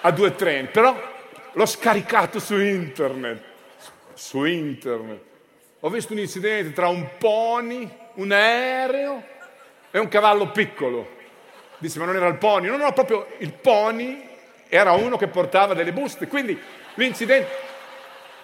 [0.00, 0.98] a due treni, però
[1.52, 3.42] l'ho scaricato su internet,
[4.16, 5.34] su internet
[5.86, 9.22] ho visto un incidente tra un pony, un aereo
[9.92, 11.14] e un cavallo piccolo.
[11.78, 12.66] Dice, ma non era il pony?
[12.66, 14.28] No, no, proprio il pony
[14.68, 16.26] era uno che portava delle buste.
[16.26, 16.58] Quindi
[16.94, 17.74] l'incidente...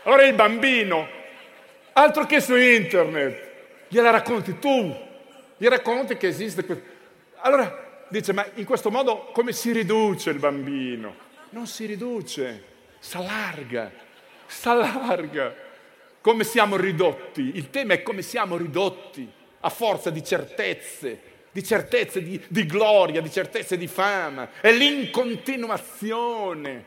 [0.04, 1.08] Allora il bambino,
[1.94, 3.50] altro che su internet,
[3.88, 4.94] gliela racconti tu,
[5.56, 6.84] gli racconti che esiste questo.
[7.36, 11.14] Allora dice, ma in questo modo come si riduce il bambino?
[11.50, 12.64] Non si riduce,
[12.98, 13.90] si allarga,
[14.46, 15.61] si allarga.
[16.22, 17.50] Come siamo ridotti?
[17.56, 23.20] Il tema è come siamo ridotti a forza di certezze, di certezze di, di gloria,
[23.20, 24.48] di certezze di fama.
[24.60, 26.84] È l'incontinuazione.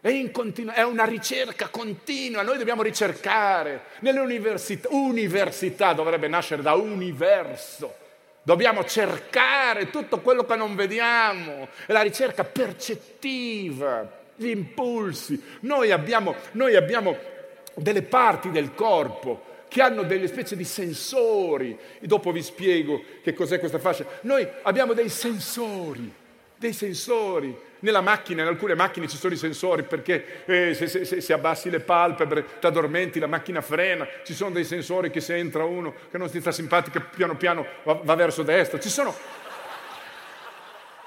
[0.00, 3.82] È, in continu- è, una ricerca continua, noi dobbiamo ricercare.
[4.00, 7.94] Nelle università, università dovrebbe nascere da universo.
[8.42, 15.40] Dobbiamo cercare tutto quello che non vediamo, è la ricerca percettiva, gli impulsi.
[15.60, 17.31] Noi abbiamo, noi abbiamo
[17.74, 21.76] delle parti del corpo che hanno delle specie di sensori.
[21.98, 24.04] E dopo vi spiego che cos'è questa fascia.
[24.22, 26.12] Noi abbiamo dei sensori,
[26.56, 27.70] dei sensori.
[27.80, 31.68] Nella macchina, in alcune macchine ci sono i sensori perché eh, se, se, se, abbassi
[31.68, 34.06] le palpebre, ti addormenti, la macchina frena.
[34.22, 37.66] Ci sono dei sensori che se entra uno che non ti sta simpatico, piano piano
[37.82, 38.78] va, va verso destra.
[38.78, 39.14] Ci sono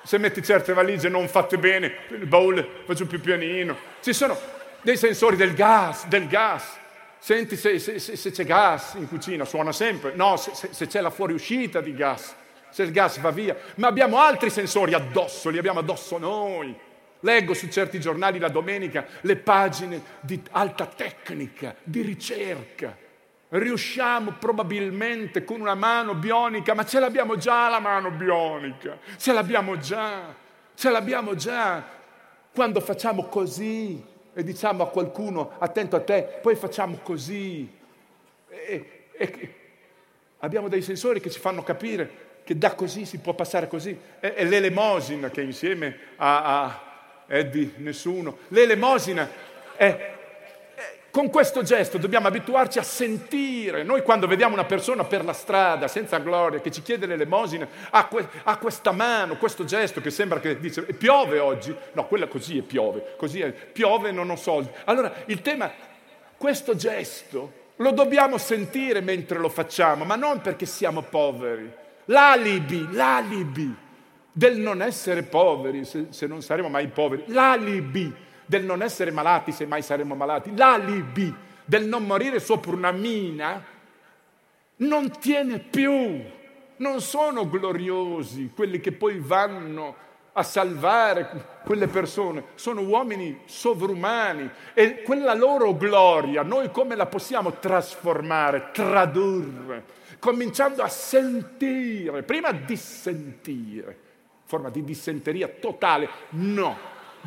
[0.05, 3.75] se metti certe valigie non fatte bene, il baule faccio più pianino.
[4.01, 4.37] Ci sono
[4.85, 6.77] dei sensori del gas, del gas.
[7.17, 10.13] Senti se, se, se, c'è gas in cucina, suona sempre.
[10.13, 12.35] No, se, se c'è la fuoriuscita di gas,
[12.69, 13.57] se il gas va via.
[13.77, 16.77] Ma abbiamo altri sensori addosso, li abbiamo addosso noi.
[17.21, 22.95] Leggo su certi giornali la domenica le pagine di alta tecnica, di ricerca.
[23.49, 29.79] Riusciamo probabilmente con una mano bionica, ma ce l'abbiamo già la mano bionica, ce l'abbiamo
[29.79, 30.35] già,
[30.75, 31.83] ce l'abbiamo già.
[32.53, 37.71] Quando facciamo così, e diciamo a qualcuno attento a te, poi facciamo così.
[38.49, 39.53] E, e,
[40.39, 43.97] abbiamo dei sensori che ci fanno capire che da così si può passare così.
[44.19, 46.83] È, è l'elemosina che insieme a, a
[47.27, 49.27] Eddie nessuno, l'elemosina
[49.77, 50.14] è
[51.15, 53.83] con questo gesto dobbiamo abituarci a sentire.
[53.83, 58.05] Noi quando vediamo una persona per la strada senza gloria che ci chiede l'elemosina, ha,
[58.07, 61.73] que- ha questa mano, questo gesto che sembra che dice piove oggi.
[61.93, 64.69] No, quella così è piove, così è piove non ho soldi.
[64.83, 65.71] Allora il tema,
[66.35, 71.71] questo gesto lo dobbiamo sentire mentre lo facciamo, ma non perché siamo poveri.
[72.07, 73.73] L'alibi, l'alibi
[74.33, 78.13] del non essere poveri, se, se non saremo mai poveri, l'alibi
[78.45, 81.33] del non essere malati se mai saremo malati, l'alibi
[81.65, 83.63] del non morire sopra una mina,
[84.77, 86.21] non tiene più.
[86.77, 90.03] Non sono gloriosi quelli che poi vanno
[90.37, 97.53] a salvare quelle persone, sono uomini sovrumani e quella loro gloria noi come la possiamo
[97.53, 99.85] trasformare, tradurre,
[100.19, 103.97] cominciando a sentire, prima di sentire,
[104.43, 106.77] forma di dissenteria totale, no,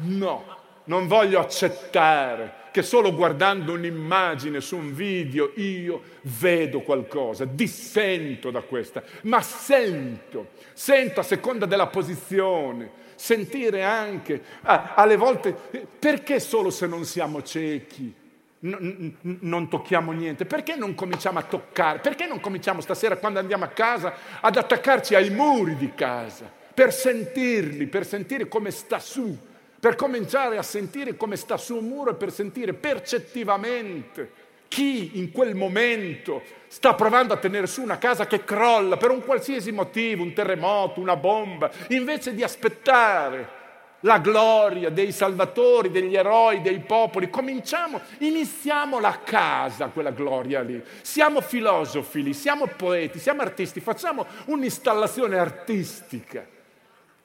[0.00, 0.57] no,
[0.88, 8.60] non voglio accettare che solo guardando un'immagine su un video io vedo qualcosa, dissento da
[8.60, 15.52] questa, ma sento, sento a seconda della posizione, sentire anche, ah, alle volte,
[15.98, 18.14] perché solo se non siamo ciechi?
[18.60, 22.00] Non, non tocchiamo niente, perché non cominciamo a toccare?
[22.00, 26.92] Perché non cominciamo stasera quando andiamo a casa ad attaccarci ai muri di casa per
[26.92, 29.36] sentirli, per sentire come sta su,
[29.80, 35.30] per cominciare a sentire come sta su un muro e per sentire percettivamente chi in
[35.30, 40.22] quel momento sta provando a tenere su una casa che crolla per un qualsiasi motivo,
[40.22, 43.56] un terremoto, una bomba, invece di aspettare
[44.02, 50.80] la gloria dei salvatori, degli eroi, dei popoli, cominciamo, iniziamo la casa, quella gloria lì.
[51.00, 56.46] Siamo filosofi lì, siamo poeti, siamo artisti, facciamo un'installazione artistica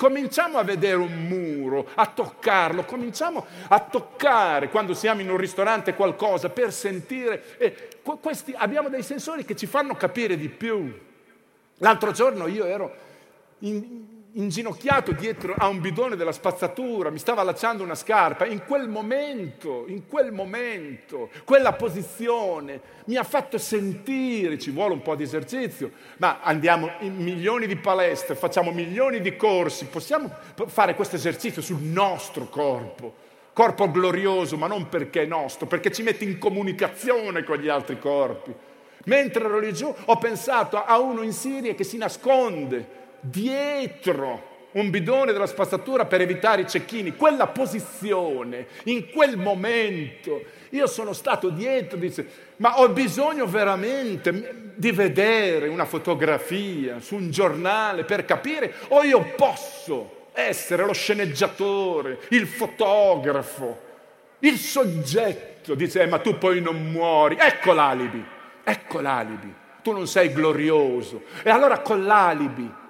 [0.03, 5.93] Cominciamo a vedere un muro, a toccarlo, cominciamo a toccare quando siamo in un ristorante
[5.93, 7.57] qualcosa per sentire.
[7.57, 10.93] Eh, questi, abbiamo dei sensori che ci fanno capire di più.
[11.77, 12.93] L'altro giorno io ero
[13.59, 18.87] in, inginocchiato dietro a un bidone della spazzatura, mi stava allacciando una scarpa, in quel
[18.87, 25.23] momento, in quel momento, quella posizione mi ha fatto sentire, ci vuole un po' di
[25.23, 30.31] esercizio, ma andiamo in milioni di palestre, facciamo milioni di corsi, possiamo
[30.65, 33.13] fare questo esercizio sul nostro corpo,
[33.53, 37.99] corpo glorioso, ma non perché è nostro, perché ci mette in comunicazione con gli altri
[37.99, 38.53] corpi.
[39.05, 44.89] Mentre ero lì giù ho pensato a uno in Siria che si nasconde dietro un
[44.89, 51.49] bidone della spazzatura per evitare i cecchini, quella posizione, in quel momento, io sono stato
[51.49, 58.74] dietro, dice, ma ho bisogno veramente di vedere una fotografia su un giornale per capire
[58.89, 63.91] o io posso essere lo sceneggiatore, il fotografo,
[64.39, 68.24] il soggetto, dice, eh, ma tu poi non muori, ecco l'alibi,
[68.63, 69.61] ecco l'alibi.
[69.84, 71.24] Tu non sei glorioso.
[71.43, 72.82] E allora con l'alibi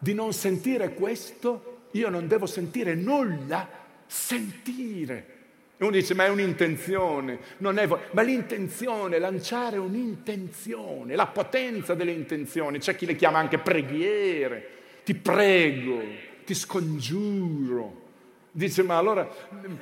[0.00, 3.68] di non sentire questo, io non devo sentire nulla,
[4.06, 5.38] sentire.
[5.76, 8.00] E uno dice, ma è un'intenzione, non è vo-".
[8.12, 14.68] ma l'intenzione, lanciare un'intenzione, la potenza delle intenzioni, c'è chi le chiama anche preghiere,
[15.04, 16.02] ti prego,
[16.44, 18.08] ti scongiuro.
[18.52, 19.28] Dice, ma allora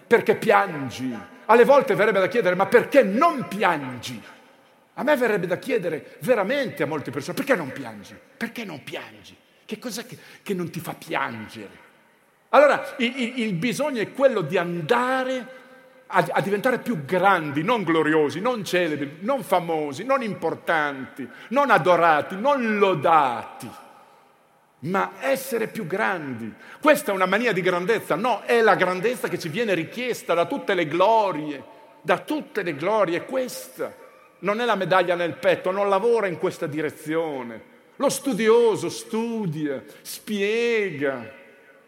[0.07, 1.17] perché piangi?
[1.47, 4.21] Alle volte verrebbe da chiedere, ma perché non piangi?
[4.95, 8.15] A me verrebbe da chiedere veramente a molte persone, perché non piangi?
[8.37, 9.37] Perché non piangi?
[9.69, 11.69] Che cos'è che, che non ti fa piangere?
[12.49, 15.47] Allora il, il, bisogno è quello di andare
[16.07, 22.37] a, a, diventare più grandi, non gloriosi, non celebri, non famosi, non importanti, non adorati,
[22.37, 23.71] non lodati,
[24.85, 26.51] ma essere più grandi.
[26.81, 30.47] Questa è una mania di grandezza, no, è la grandezza che ci viene richiesta da
[30.47, 31.63] tutte le glorie,
[32.01, 33.95] da tutte le glorie, questa
[34.39, 37.77] non è la medaglia nel petto, non lavora in questa direzione.
[37.99, 41.35] Lo studioso studia, spiega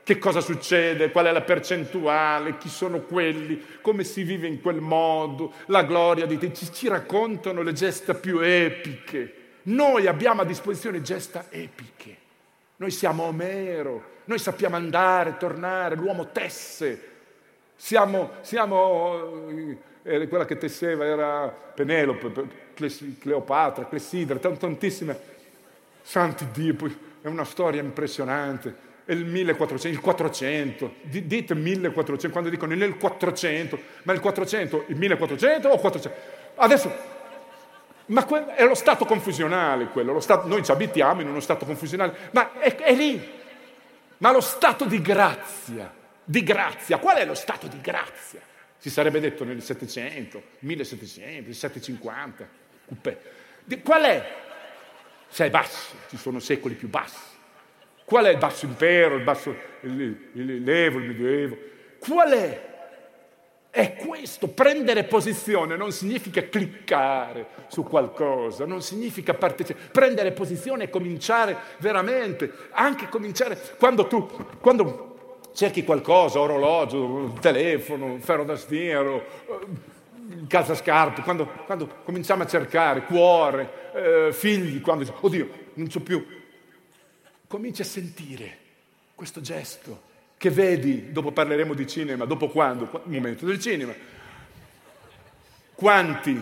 [0.03, 4.81] che cosa succede, qual è la percentuale, chi sono quelli, come si vive in quel
[4.81, 6.51] modo, la gloria di Dio.
[6.51, 9.35] Ci, ci raccontano le gesta più epiche.
[9.65, 12.17] Noi abbiamo a disposizione gesta epiche.
[12.79, 17.09] Noi siamo Omero, noi sappiamo andare, tornare, l'uomo tesse.
[17.77, 22.49] Siamo, siamo era quella che tesseva era Penelope,
[23.21, 25.30] Cleopatra, Clessidra, tantissime.
[26.03, 26.75] Santi Dio,
[27.23, 28.89] è una storia impressionante.
[29.05, 34.97] È il 1400, il 400, dite 1400, quando dicono nel 400, ma il 400, il
[34.97, 36.19] 1400 o 400?
[36.55, 36.93] Adesso,
[38.07, 42.59] ma è lo stato confusionale quello, stato, noi ci abitiamo in uno stato confusionale, ma
[42.61, 43.39] è, è lì.
[44.19, 45.93] Ma lo stato di grazia,
[46.23, 48.41] di grazia, qual è lo stato di grazia?
[48.77, 52.49] Si sarebbe detto nel 700, 1700, 750.
[53.83, 54.35] Qual è?
[55.31, 57.29] Sei basso, ci sono secoli più bassi.
[58.05, 61.57] Qual è il basso impero, il basso il, il, l'Evo, il Medioevo?
[62.01, 62.69] Qual è?
[63.71, 69.91] È questo, prendere posizione non significa cliccare su qualcosa, non significa partecipare.
[69.93, 74.27] Prendere posizione e cominciare veramente, anche cominciare quando tu,
[74.61, 83.05] quando cerchi qualcosa, orologio, telefono, ferro da stiero, eh, calzascarpe, quando, quando cominciamo a cercare,
[83.05, 86.25] cuore, eh, figli, quando oddio, non c'ho più.
[87.47, 88.59] Cominci a sentire
[89.15, 93.03] questo gesto che vedi, dopo parleremo di cinema, dopo quando?
[93.05, 93.93] Il momento del cinema.
[95.75, 96.41] Quanti,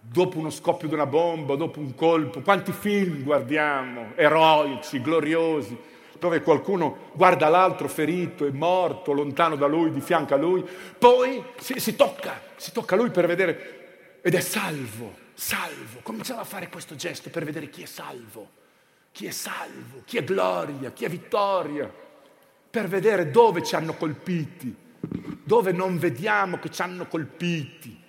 [0.00, 5.76] dopo uno scoppio di una bomba, dopo un colpo, quanti film guardiamo, eroici, gloriosi,
[6.18, 10.62] dove qualcuno guarda l'altro ferito e morto, lontano da lui, di fianco a lui,
[10.98, 16.00] poi si, si tocca, si tocca lui per vedere ed è salvo, salvo.
[16.02, 18.50] Cominciava a fare questo gesto per vedere chi è salvo,
[19.12, 21.90] chi è salvo, chi è gloria, chi è vittoria,
[22.70, 24.74] per vedere dove ci hanno colpiti,
[25.44, 28.06] dove non vediamo che ci hanno colpiti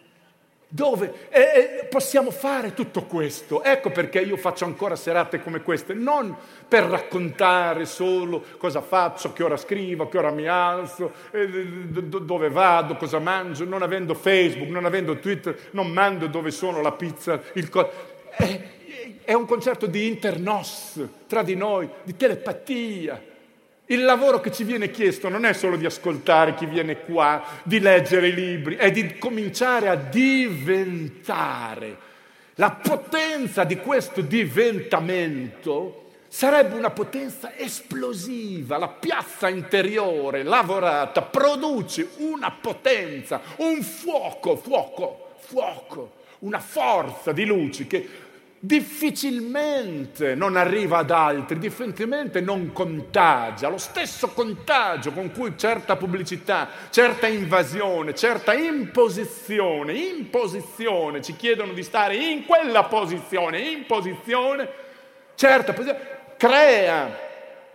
[0.72, 3.64] dove e, possiamo fare tutto questo.
[3.64, 6.36] Ecco perché io faccio ancora serate come queste, non
[6.68, 13.18] per raccontare solo cosa faccio, che ora scrivo, che ora mi alzo, dove vado, cosa
[13.18, 17.90] mangio, non avendo Facebook, non avendo Twitter, non mando dove sono la pizza, il co-
[18.30, 18.62] è,
[19.24, 23.29] è un concerto di internos tra di noi, di telepatia
[23.92, 27.80] il lavoro che ci viene chiesto non è solo di ascoltare chi viene qua, di
[27.80, 31.98] leggere i libri, è di cominciare a diventare.
[32.56, 38.78] La potenza di questo diventamento sarebbe una potenza esplosiva.
[38.78, 47.88] La piazza interiore lavorata produce una potenza, un fuoco, fuoco, fuoco, una forza di luci
[47.88, 48.08] che
[48.60, 53.70] difficilmente non arriva ad altri, difficilmente non contagia.
[53.70, 61.84] Lo stesso contagio con cui certa pubblicità, certa invasione, certa imposizione, imposizione, ci chiedono di
[61.84, 64.70] stare in quella posizione, imposizione,
[65.36, 67.18] certa posizione, crea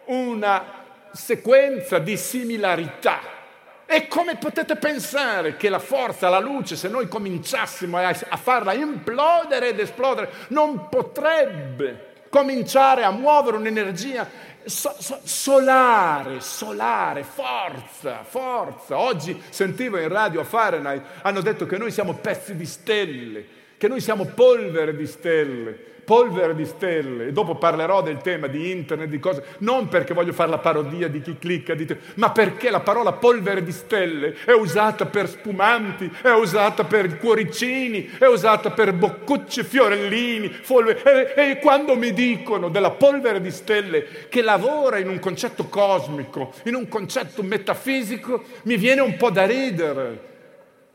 [0.07, 0.83] una
[1.13, 3.43] sequenza di similarità
[3.87, 9.69] e come potete pensare che la forza, la luce, se noi cominciassimo a, farla implodere
[9.69, 14.29] ed esplodere, non potrebbe cominciare a muovere un'energia
[14.65, 18.99] so, so, solare, solare, forza, forza.
[18.99, 23.89] Oggi sentivo in radio a Fahrenheit, hanno detto che noi siamo pezzi di stelle, che
[23.89, 29.09] noi siamo polvere di stelle polvere di stelle, e dopo parlerò del tema di internet,
[29.09, 32.71] di cose, non perché voglio fare la parodia di chi clicca, di te, ma perché
[32.71, 38.71] la parola polvere di stelle è usata per spumanti, è usata per cuoricini, è usata
[38.71, 41.03] per boccucci, fiorellini, folve,
[41.35, 46.53] e, e quando mi dicono della polvere di stelle che lavora in un concetto cosmico,
[46.65, 50.33] in un concetto metafisico, mi viene un po' da ridere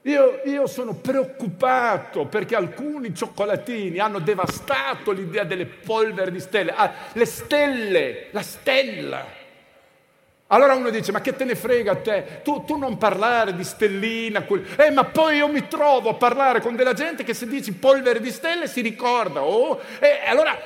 [0.04, 6.72] io, io, sono preoccupato perché alcuni cioccolatini hanno devastato l'idea delle polveri di stelle.
[6.74, 9.26] Ah, le stelle, la stella.
[10.52, 12.39] Allora uno dice, ma che te ne frega a te?
[12.43, 14.43] Tu, tu non parlare di stellina.
[14.43, 14.66] Quel...
[14.78, 18.22] Eh, ma poi io mi trovo a parlare con della gente che se dici polvere
[18.22, 19.43] di stelle si ricorda.
[19.43, 20.58] Oh, eh, allora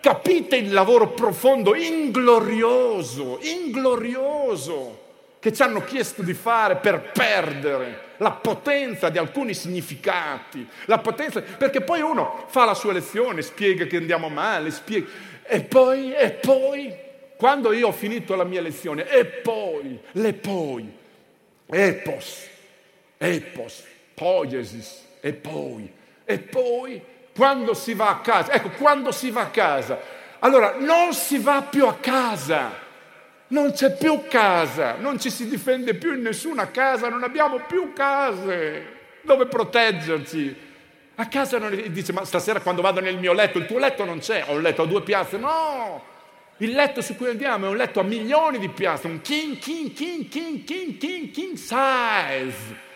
[0.00, 5.00] capite il lavoro profondo, inglorioso, inglorioso
[5.40, 11.42] che ci hanno chiesto di fare per perdere la potenza di alcuni significati, la potenza,
[11.42, 15.08] perché poi uno fa la sua lezione, spiega che andiamo male, spiega,
[15.44, 16.94] e poi, e poi,
[17.36, 20.90] quando io ho finito la mia lezione, e poi, le poi,
[21.66, 22.46] epos,
[23.18, 25.92] epos, poiesis, e poi,
[26.24, 27.02] e poi,
[27.34, 29.98] quando si va a casa, ecco, quando si va a casa,
[30.38, 32.81] allora non si va più a casa,
[33.52, 37.92] non c'è più casa, non ci si difende più in nessuna casa, non abbiamo più
[37.92, 40.70] case dove proteggerci.
[41.16, 44.18] A casa non dice, ma stasera quando vado nel mio letto, il tuo letto non
[44.20, 46.10] c'è, ho un letto a due piazze, no!
[46.58, 49.92] Il letto su cui andiamo è un letto a milioni di piazze, un king, king,
[49.92, 52.90] king, king, king, king, king size,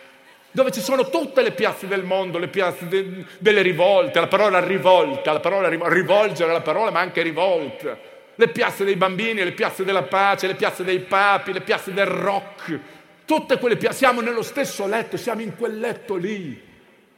[0.51, 4.61] dove ci sono tutte le piazze del mondo, le piazze de, delle rivolte, la parola
[4.61, 9.85] rivolta, la parola rivolgere la parola, ma anche rivolta le piazze dei bambini, le piazze
[9.85, 12.79] della pace, le piazze dei papi, le piazze del rock,
[13.25, 16.63] tutte quelle piazze, siamo nello stesso letto, siamo in quel letto lì,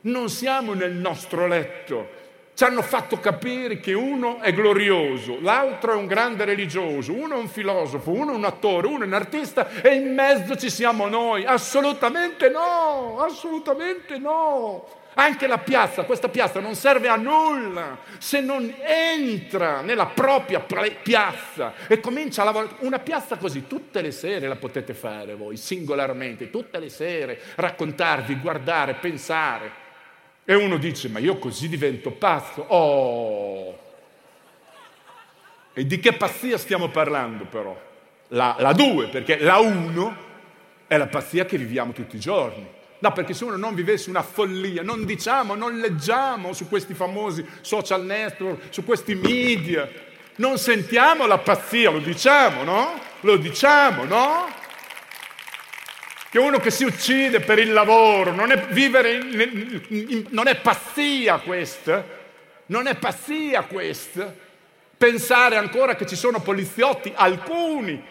[0.03, 2.17] non siamo nel nostro letto.
[2.55, 7.39] Ci hanno fatto capire che uno è glorioso, l'altro è un grande religioso, uno è
[7.39, 11.07] un filosofo, uno è un attore, uno è un artista e in mezzo ci siamo
[11.07, 11.45] noi.
[11.45, 14.85] Assolutamente no, assolutamente no.
[15.21, 21.75] Anche la piazza, questa piazza non serve a nulla se non entra nella propria piazza
[21.89, 22.77] e comincia a lavorare.
[22.81, 28.37] Una piazza così tutte le sere la potete fare voi, singolarmente, tutte le sere, raccontarvi,
[28.37, 29.73] guardare, pensare.
[30.45, 32.65] E uno dice, ma io così divento pazzo.
[32.69, 33.79] Oh!
[35.73, 37.77] E di che pazzia stiamo parlando però?
[38.29, 40.17] La 2, perché la 1
[40.87, 42.77] è la pazzia che viviamo tutti i giorni.
[43.01, 47.47] No, perché se uno non vivesse una follia, non diciamo, non leggiamo su questi famosi
[47.61, 49.89] social network, su questi media,
[50.37, 53.01] non sentiamo la pazzia, lo diciamo, no?
[53.21, 54.49] Lo diciamo, no?
[56.31, 60.57] Che uno che si uccide per il lavoro, non è, vivere in, in, non è
[60.57, 62.05] pazzia questa,
[62.67, 64.35] non è pazzia questa.
[64.99, 68.03] Pensare ancora che ci sono poliziotti, alcuni,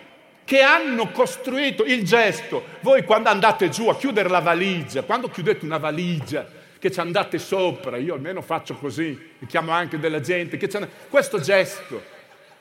[0.47, 2.63] che hanno costruito il gesto.
[2.79, 6.47] Voi quando andate giù a chiudere la valigia, quando chiudete una valigia,
[6.79, 10.57] che ci andate sopra, io almeno faccio così, mi chiamo anche della gente,
[11.09, 12.01] questo gesto,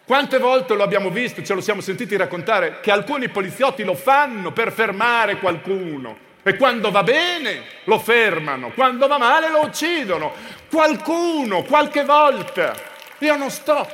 [0.04, 4.50] quante volte lo abbiamo visto, ce lo siamo sentiti raccontare, che alcuni poliziotti lo fanno
[4.50, 6.24] per fermare qualcuno.
[6.42, 10.32] E quando va bene lo fermano, quando va male lo uccidono.
[10.68, 12.74] Qualcuno, qualche volta.
[13.18, 13.86] Io non sto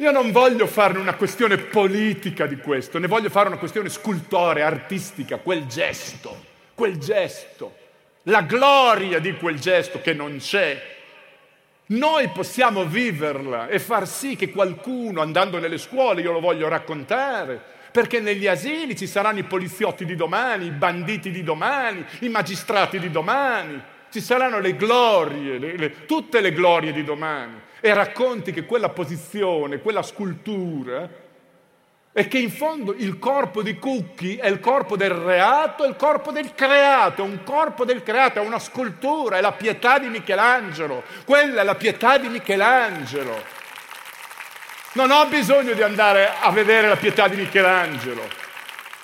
[0.00, 4.64] io non voglio farne una questione politica di questo, ne voglio fare una questione scultorea,
[4.64, 6.44] artistica, quel gesto,
[6.74, 7.74] quel gesto,
[8.24, 10.96] la gloria di quel gesto che non c'è.
[11.86, 17.60] Noi possiamo viverla e far sì che qualcuno, andando nelle scuole, io lo voglio raccontare,
[17.90, 23.00] perché negli asili ci saranno i poliziotti di domani, i banditi di domani, i magistrati
[23.00, 23.82] di domani,
[24.12, 28.88] ci saranno le glorie, le, le, tutte le glorie di domani e racconti che quella
[28.88, 31.26] posizione, quella scultura,
[32.12, 35.96] è che in fondo il corpo di Cucchi è il corpo del reato e il
[35.96, 40.08] corpo del creato, è un corpo del creato, è una scultura, è la pietà di
[40.08, 43.40] Michelangelo, quella è la pietà di Michelangelo.
[44.94, 48.26] Non ho bisogno di andare a vedere la pietà di Michelangelo,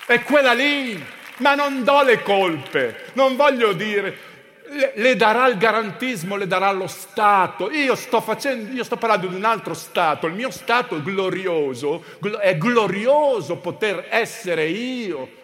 [0.05, 1.01] è quella lì,
[1.37, 4.24] ma non do le colpe, non voglio dire,
[4.69, 7.71] le, le, darà il garantismo, le darà lo Stato.
[7.71, 12.03] Io sto, facendo, io sto parlando di un altro Stato, il mio Stato è glorioso,
[12.39, 15.43] è glorioso poter essere io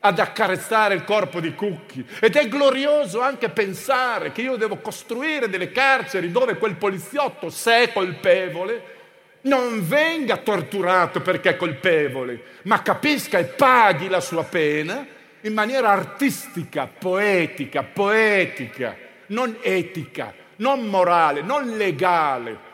[0.00, 5.50] ad accarezzare il corpo di Cucchi ed è glorioso anche pensare che io devo costruire
[5.50, 8.98] delle carceri dove quel poliziotto, se è colpevole,
[9.42, 15.90] non venga torturato perché è colpevole, ma capisca e paghi la sua pena in maniera
[15.90, 22.68] artistica, poetica, poetica, non etica, non morale, non legale.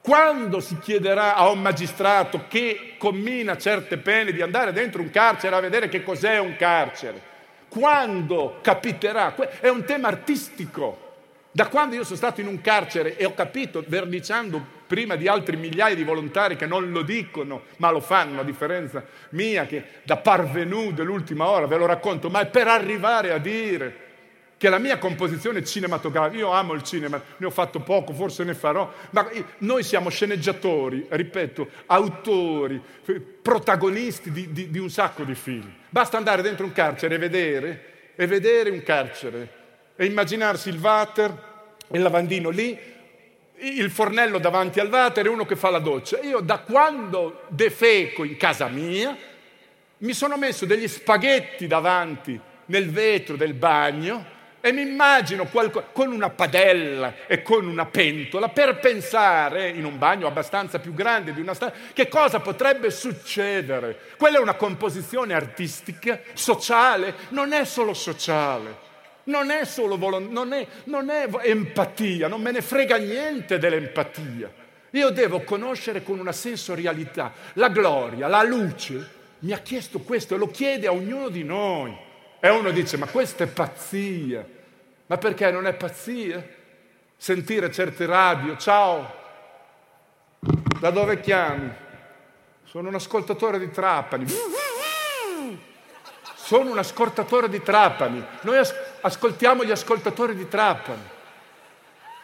[0.00, 5.54] Quando si chiederà a un magistrato che commina certe pene di andare dentro un carcere
[5.54, 7.28] a vedere che cos'è un carcere?
[7.68, 9.34] Quando capiterà?
[9.60, 11.08] È un tema artistico.
[11.52, 15.56] Da quando io sono stato in un carcere e ho capito, verniciando prima di altri
[15.56, 20.16] migliaia di volontari che non lo dicono, ma lo fanno, a differenza mia che da
[20.16, 24.08] parvenu dell'ultima ora ve lo racconto, ma è per arrivare a dire
[24.56, 28.54] che la mia composizione cinematografica, io amo il cinema, ne ho fatto poco, forse ne
[28.54, 32.82] farò, ma noi siamo sceneggiatori, ripeto, autori,
[33.40, 35.72] protagonisti di, di, di un sacco di film.
[35.88, 37.84] Basta andare dentro un carcere e vedere,
[38.16, 39.48] e vedere un carcere,
[39.94, 41.32] e immaginarsi il water,
[41.92, 42.98] il lavandino lì,
[43.60, 46.20] il fornello davanti al water e uno che fa la doccia.
[46.20, 49.16] Io da quando defeco in casa mia,
[49.98, 56.12] mi sono messo degli spaghetti davanti nel vetro del bagno e mi immagino qualco, con
[56.12, 61.40] una padella e con una pentola per pensare in un bagno abbastanza più grande di
[61.40, 63.98] una stanza che cosa potrebbe succedere.
[64.16, 68.88] Quella è una composizione artistica, sociale, non è solo sociale.
[69.30, 74.52] Non è solo volontà, non, non è empatia, non me ne frega niente dell'empatia.
[74.90, 79.18] Io devo conoscere con una sensorialità la gloria, la luce.
[79.38, 81.96] Mi ha chiesto questo e lo chiede a ognuno di noi.
[82.40, 84.44] E uno dice, ma questa è pazzia.
[85.06, 86.44] Ma perché non è pazzia?
[87.16, 89.14] Sentire certe radio, ciao,
[90.80, 91.70] da dove chiami?
[92.64, 94.24] Sono un ascoltatore di Trapani.
[96.50, 98.24] Sono un ascoltatore di Trapani.
[98.40, 101.08] Noi as- ascoltiamo gli ascoltatori di Trapani.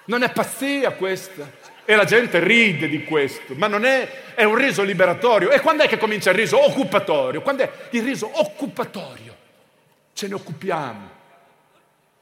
[0.07, 1.49] Non è pazzia questa.
[1.85, 5.51] E la gente ride di questo, ma non è, è un riso liberatorio.
[5.51, 7.41] E quando è che comincia il riso occupatorio?
[7.41, 9.37] Quando è il riso occupatorio?
[10.13, 11.15] ce ne occupiamo.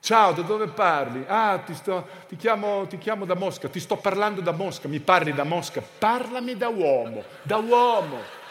[0.00, 1.24] Ciao, da dove parli?
[1.26, 5.00] Ah, ti, sto, ti, chiamo, ti, chiamo, da Mosca, ti sto parlando da Mosca, mi
[5.00, 8.42] parli da Mosca, parlami da uomo, da uomo.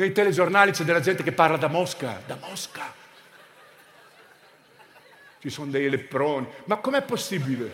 [0.00, 2.90] Nei telegiornali c'è della gente che parla da Mosca, da Mosca.
[5.38, 7.70] Ci sono dei leproni, ma com'è possibile?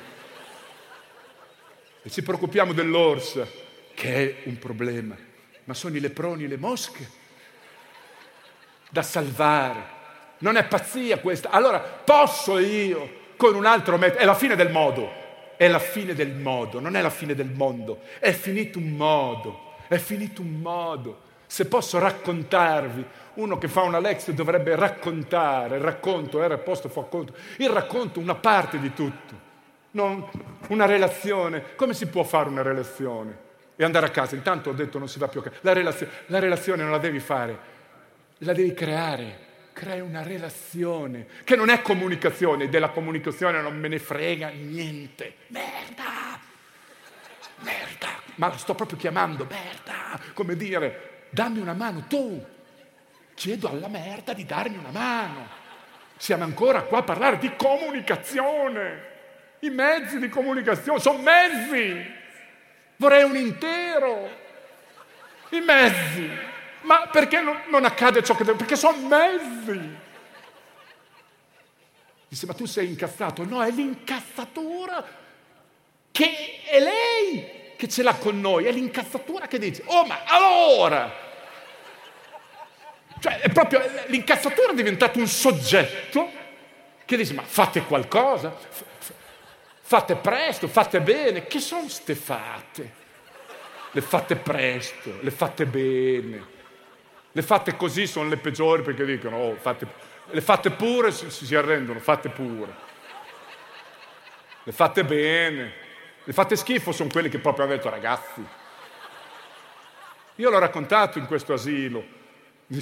[2.02, 3.46] E ci preoccupiamo dell'orsa,
[3.94, 5.16] che è un problema,
[5.66, 7.08] ma sono i leproni e le mosche
[8.90, 9.94] da salvare.
[10.38, 11.50] Non è pazzia questa.
[11.50, 16.12] Allora posso io con un altro metodo, è la fine del modo, è la fine
[16.12, 20.54] del modo, non è la fine del mondo, è finito un modo, è finito un
[20.60, 21.25] modo.
[21.46, 27.08] Se posso raccontarvi, uno che fa una lezione dovrebbe raccontare, il racconto era posto fu
[27.08, 29.34] conto, il racconto una parte di tutto,
[29.92, 30.28] non
[30.68, 31.74] una relazione.
[31.76, 33.44] Come si può fare una relazione?
[33.76, 35.56] E andare a casa, intanto ho detto non si va più a casa.
[35.60, 37.58] La relazione, la relazione non la devi fare,
[38.38, 39.44] la devi creare
[39.76, 45.34] crei una relazione che non è comunicazione, della comunicazione non me ne frega niente.
[45.48, 46.40] Merda!
[47.58, 48.08] Merda!
[48.36, 50.18] Ma sto proprio chiamando merda!
[50.32, 52.44] Come dire, dammi una mano tu!
[53.34, 55.46] Chiedo alla merda di darmi una mano.
[56.16, 59.14] Siamo ancora qua a parlare di comunicazione.
[59.60, 62.14] I mezzi di comunicazione sono mezzi.
[62.96, 64.30] Vorrei un intero.
[65.50, 66.30] I mezzi.
[66.82, 68.56] Ma perché non, accade ciò che deve?
[68.56, 69.96] Perché sono mezzi.
[72.28, 73.44] Dice, ma tu sei incazzato?
[73.44, 75.04] No, è l'incazzatura
[76.10, 81.24] che è lei che ce l'ha con noi, è l'incazzatura che dice, oh ma allora!
[83.18, 86.30] Cioè è proprio l'incazzatura è diventato un soggetto
[87.04, 88.54] che dice, ma fate qualcosa,
[89.80, 93.04] fate presto, fate bene, che sono ste fate?
[93.92, 96.54] Le fate presto, le fate bene.
[97.32, 99.86] Le fatte così sono le peggiori perché dicono, oh, fate,
[100.30, 102.74] le fatte pure si, si arrendono, fatte pure.
[104.64, 105.72] Le fatte bene,
[106.26, 108.44] le fatte schifo sono quelle che proprio hanno detto, ragazzi.
[110.34, 112.04] Io l'ho raccontato in questo asilo,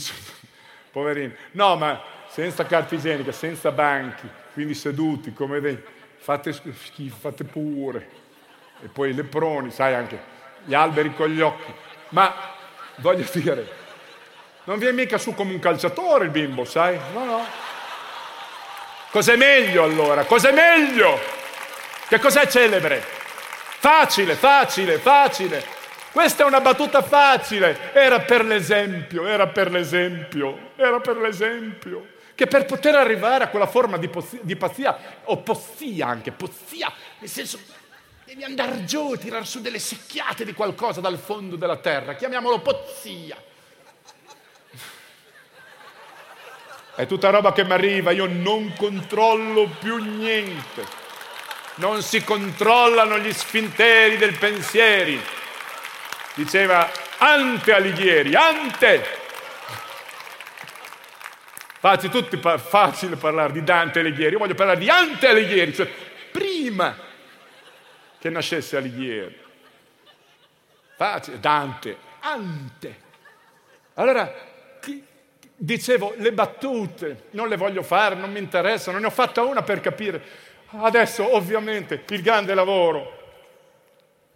[0.90, 1.34] poverino.
[1.50, 5.78] No, ma senza carta igienica, senza banchi, quindi seduti come dei...
[6.16, 8.08] Fate schifo, fate pure.
[8.82, 10.18] E poi i leproni, sai anche,
[10.64, 11.70] gli alberi con gli occhi.
[12.08, 12.34] Ma
[12.96, 13.68] voglio dire,
[14.64, 16.98] non viene mica su come un calciatore il bimbo, sai?
[17.12, 17.44] No, no.
[19.10, 20.24] Cos'è meglio allora?
[20.24, 21.20] Cos'è meglio?
[22.08, 23.13] Che cos'è celebre?
[23.84, 25.62] Facile, facile, facile.
[26.10, 27.92] Questa è una battuta facile.
[27.92, 32.06] Era per l'esempio, era per l'esempio, era per l'esempio.
[32.34, 36.90] Che per poter arrivare a quella forma di, pozzia, di pazzia, o pozzia anche, pozzia,
[37.18, 37.58] nel senso
[38.24, 42.14] devi andare giù e tirare su delle secchiate di qualcosa dal fondo della terra.
[42.14, 43.36] Chiamiamolo pozzia.
[46.94, 51.03] È tutta roba che mi arriva, io non controllo più niente.
[51.76, 55.20] Non si controllano gli sfinteri del pensieri.
[56.34, 59.22] Diceva Ante Alighieri, Ante!
[61.78, 65.86] Facile, tutti, facile parlare di Dante Alighieri, io voglio parlare di Ante Alighieri, cioè
[66.32, 66.96] prima
[68.18, 69.38] che nascesse Alighieri.
[70.96, 73.02] Facile, Dante, Ante.
[73.94, 74.34] Allora,
[75.56, 79.80] dicevo, le battute non le voglio fare, non mi interessano, ne ho fatta una per
[79.80, 80.22] capire.
[80.80, 83.22] Adesso, ovviamente, il grande lavoro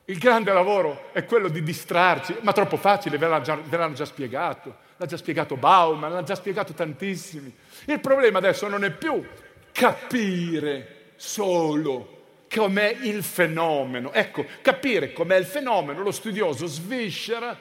[0.09, 3.93] il grande lavoro è quello di distrarci, ma troppo facile, ve l'hanno già, ve l'hanno
[3.93, 7.55] già spiegato, l'ha già spiegato Bauman, l'ha già spiegato tantissimi.
[7.85, 9.23] Il problema adesso non è più
[9.71, 14.11] capire solo com'è il fenomeno.
[14.15, 17.55] Ecco, capire com'è il fenomeno, lo studioso sviscera.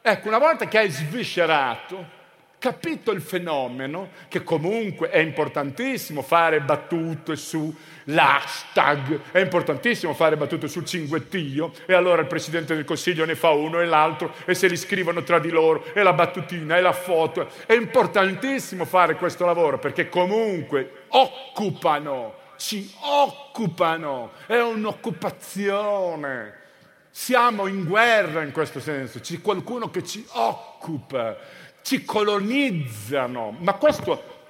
[0.00, 2.06] Ecco, una volta che hai sviscerato,
[2.58, 10.84] capito il fenomeno, che comunque è importantissimo fare battute sull'hashtag, è importantissimo fare battute sul
[10.84, 14.76] cinguettio, e allora il Presidente del Consiglio ne fa uno e l'altro, e se li
[14.76, 17.48] scrivono tra di loro, e la battutina, e la foto.
[17.64, 26.54] È importantissimo fare questo lavoro, perché comunque occupano, ci occupano, è un'occupazione.
[27.10, 31.36] Siamo in guerra in questo senso, c'è qualcuno che ci occupa
[31.88, 33.56] ci colonizzano.
[33.60, 34.44] Ma questo,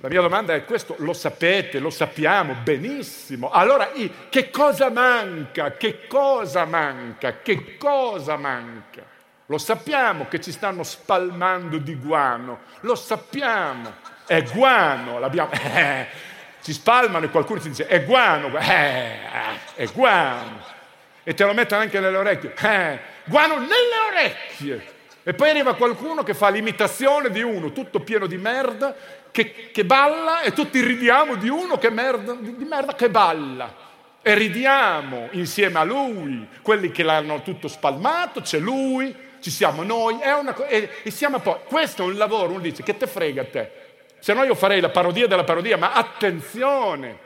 [0.00, 3.50] la mia domanda è questo, lo sapete, lo sappiamo benissimo.
[3.50, 3.92] Allora,
[4.28, 5.72] che cosa manca?
[5.72, 7.40] Che cosa manca?
[7.40, 9.02] Che cosa manca?
[9.46, 13.94] Lo sappiamo che ci stanno spalmando di guano, lo sappiamo,
[14.26, 15.50] è guano, l'abbiamo...
[15.74, 16.30] Eh,
[16.62, 19.18] ci spalmano e qualcuno ci dice è guano, eh,
[19.74, 20.60] è guano.
[21.24, 24.91] E te lo mettono anche nelle orecchie, eh, guano nelle orecchie.
[25.24, 28.94] E poi arriva qualcuno che fa l'imitazione di uno tutto pieno di merda,
[29.30, 33.90] che, che balla e tutti ridiamo di uno che merda, di merda che balla.
[34.20, 40.14] E ridiamo insieme a lui, quelli che l'hanno tutto spalmato, c'è lui, ci siamo noi,
[40.14, 41.58] una, e, e siamo poi.
[41.66, 43.70] Questo è un lavoro, uno dice, che te frega a te?
[44.18, 47.18] Se no io farei la parodia della parodia, ma attenzione,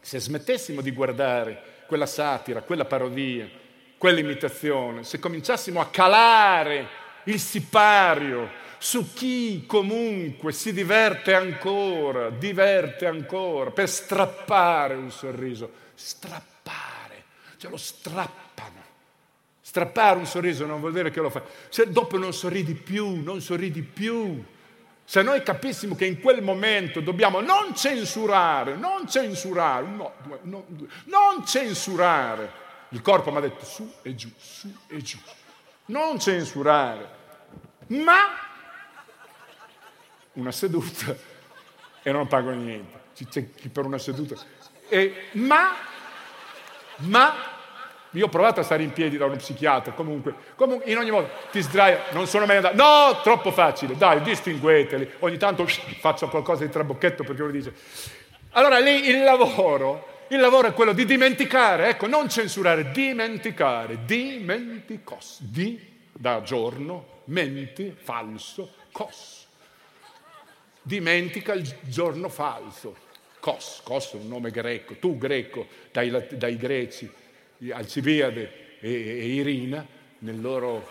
[0.00, 3.48] se smettessimo di guardare quella satira, quella parodia,
[3.96, 13.70] quell'imitazione, se cominciassimo a calare il sipario su chi comunque si diverte ancora, diverte ancora
[13.70, 17.24] per strappare un sorriso, strappare,
[17.58, 18.80] cioè lo strappano.
[19.60, 21.42] Strappare un sorriso non vuol dire che lo fai.
[21.68, 24.44] Se dopo non sorridi più, non sorridi più.
[25.04, 30.12] Se noi capissimo che in quel momento dobbiamo non censurare, non censurare, no,
[30.42, 30.66] no,
[31.04, 32.50] non censurare,
[32.88, 35.18] il corpo mi ha detto su e giù, su e giù
[35.86, 37.08] non censurare,
[37.88, 38.38] ma
[40.34, 41.14] una seduta
[42.02, 43.00] e non pago niente.
[43.28, 44.34] C'è chi per una seduta.
[44.88, 45.74] E, ma,
[46.96, 47.34] ma,
[48.10, 51.30] io ho provato a stare in piedi da uno psichiatra, comunque, comunque in ogni modo
[51.50, 56.64] ti sdrai, non sono mai andato, no, troppo facile, dai, distingueteli, ogni tanto faccio qualcosa
[56.64, 57.74] di trabocchetto perché uno dice.
[58.50, 65.38] Allora lì il lavoro il lavoro è quello di dimenticare, ecco, non censurare, dimenticare, dimenticos,
[65.40, 69.46] di da giorno, menti, falso, cos.
[70.82, 72.96] Dimentica il giorno falso,
[73.40, 77.10] cos, cos è un nome greco, tu greco, dai, dai greci,
[77.70, 79.86] Alcibiade e, e Irina,
[80.18, 80.88] nel loro,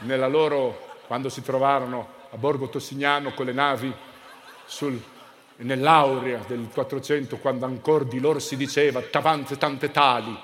[0.00, 3.92] nella loro, quando si trovarono a Borgo Tossignano con le navi
[4.64, 5.00] sul,
[5.62, 10.36] nell'aurea del 400, quando ancora di loro si diceva tavante tante tali,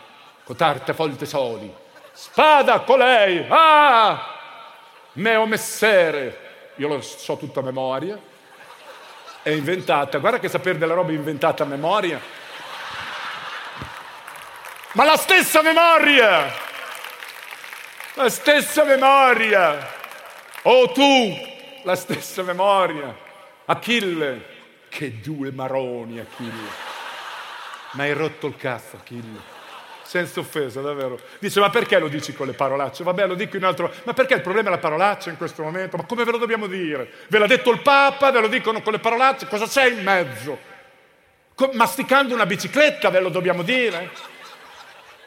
[0.44, 1.72] cotarte folte soli,
[2.12, 4.36] spada colei, ah,
[5.12, 8.18] meo messere, io lo so tutta a memoria,
[9.42, 12.20] è inventata, guarda che sapere della roba inventata a memoria,
[14.92, 16.52] ma la stessa memoria,
[18.14, 19.94] la stessa memoria,
[20.62, 21.36] oh tu,
[21.84, 23.14] la stessa memoria,
[23.66, 24.56] Achille,
[24.88, 26.86] che due maroni, Achille.
[27.92, 29.56] Ma hai rotto il cazzo, Achille.
[30.02, 31.20] Senza offesa, davvero.
[31.38, 33.04] Dice, ma perché lo dici con le parolacce?
[33.04, 33.92] Vabbè, lo dico in un altro...
[34.04, 35.98] Ma perché il problema è la parolaccia in questo momento?
[35.98, 37.10] Ma come ve lo dobbiamo dire?
[37.28, 39.46] Ve l'ha detto il Papa, ve lo dicono con le parolacce?
[39.46, 40.76] Cosa c'è in mezzo?
[41.72, 44.10] masticando una bicicletta ve lo dobbiamo dire?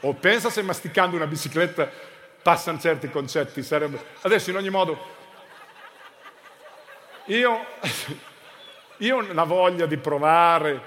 [0.01, 1.89] O pensa se masticando una bicicletta
[2.41, 3.61] passano certi concetti?
[3.61, 4.03] Sarebbe...
[4.21, 4.97] Adesso, in ogni modo,
[7.25, 7.65] io
[9.01, 10.79] io ho una voglia di provare,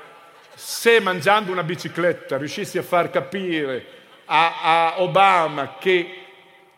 [0.54, 3.84] se mangiando una bicicletta riuscissi a far capire
[4.26, 6.06] a, a Obama che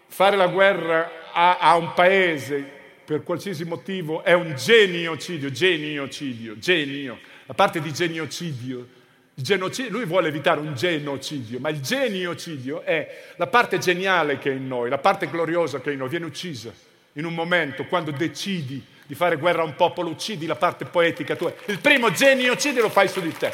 [0.06, 2.64] fare la guerra a, a, un paese
[3.04, 7.18] per qualsiasi motivo è un geniocidio, geniocidio, genio.
[7.46, 8.94] La parte di geniocidio
[9.38, 14.54] Genocidio, lui vuole evitare un genocidio, ma il geniocidio è la parte geniale che è
[14.54, 16.72] in noi, la parte gloriosa che è in noi, viene uccisa
[17.12, 21.36] in un momento quando decidi di fare guerra a un popolo, uccidi la parte poetica
[21.36, 21.52] tua.
[21.66, 23.52] Il primo geniocidio lo fai su di te.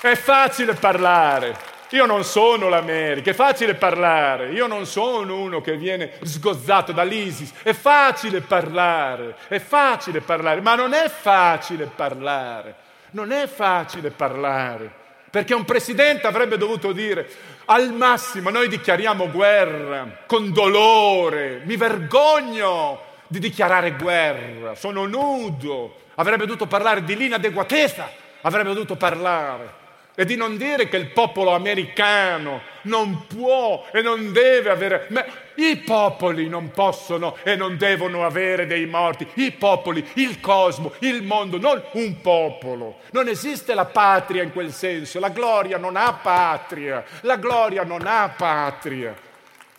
[0.00, 1.56] È facile parlare,
[1.90, 7.52] io non sono l'America, è facile parlare, io non sono uno che viene sgozzato dall'ISIS,
[7.62, 12.74] è facile parlare, è facile parlare, ma non è facile parlare,
[13.10, 14.90] non è facile parlare,
[15.30, 17.28] perché un presidente avrebbe dovuto dire
[17.66, 26.46] al massimo noi dichiariamo guerra con dolore, mi vergogno di dichiarare guerra, sono nudo, avrebbe
[26.46, 28.10] dovuto parlare di l'inadeguatezza,
[28.42, 29.84] avrebbe dovuto parlare
[30.18, 35.06] e di non dire che il popolo americano non può e non deve avere...
[35.10, 35.24] Ma
[35.56, 39.26] I popoli non possono e non devono avere dei morti.
[39.34, 43.00] I popoli, il cosmo, il mondo, non un popolo.
[43.10, 45.20] Non esiste la patria in quel senso.
[45.20, 47.04] La gloria non ha patria.
[47.20, 49.14] La gloria non ha patria.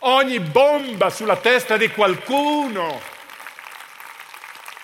[0.00, 3.17] Ogni bomba sulla testa di qualcuno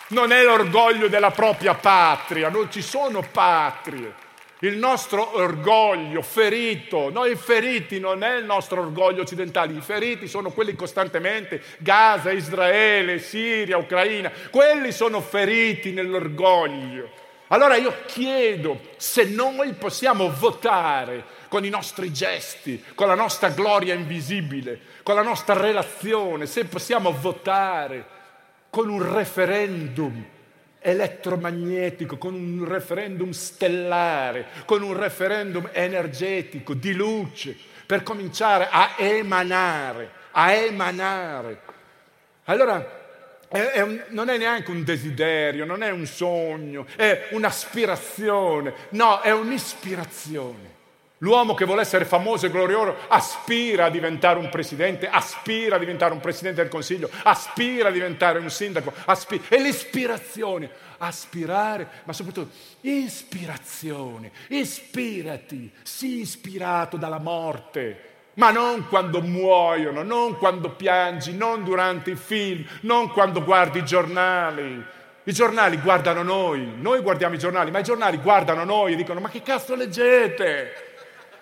[0.09, 2.48] non è l'orgoglio della propria patria.
[2.48, 4.22] Non ci sono patrie
[4.61, 10.52] il nostro orgoglio ferito, noi feriti non è il nostro orgoglio occidentale, i feriti sono
[10.52, 17.11] quelli costantemente, Gaza, Israele, Siria, Ucraina, quelli sono feriti nell'orgoglio.
[17.48, 23.92] Allora io chiedo se noi possiamo votare con i nostri gesti, con la nostra gloria
[23.92, 28.14] invisibile, con la nostra relazione, se possiamo votare
[28.75, 30.25] con un referendum
[30.81, 37.57] elettromagnetico, con un referendum stellare, con un referendum energetico, di luce,
[37.87, 41.61] per cominciare a emanare, a emanare.
[42.47, 48.75] Allora, è, è un, non è neanche un desiderio, non è un sogno, è un'aspirazione,
[48.89, 50.74] no, è un'ispirazione.
[51.19, 56.12] L'uomo che vuole essere famoso e glorioso aspira a diventare un presidente, aspira a diventare
[56.12, 59.45] un presidente del consiglio, aspira a diventare un sindaco, aspira.
[59.49, 62.51] è l'ispirazione, aspirare, ma soprattutto
[62.81, 72.11] ispirazione, ispirati, sii ispirato dalla morte, ma non quando muoiono, non quando piangi, non durante
[72.11, 74.85] i film, non quando guardi i giornali.
[75.27, 79.21] I giornali guardano noi, noi guardiamo i giornali, ma i giornali guardano noi e dicono
[79.21, 80.93] ma che cazzo leggete?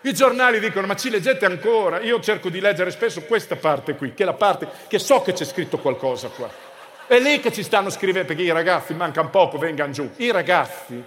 [0.04, 2.00] I giornali dicono ma ci leggete ancora?
[2.00, 5.32] Io cerco di leggere spesso questa parte qui, che è la parte che so che
[5.32, 6.50] c'è scritto qualcosa qua.
[7.06, 10.10] È lì che ci stanno scrivendo, perché i ragazzi mancano poco, vengano giù.
[10.16, 11.02] I ragazzi,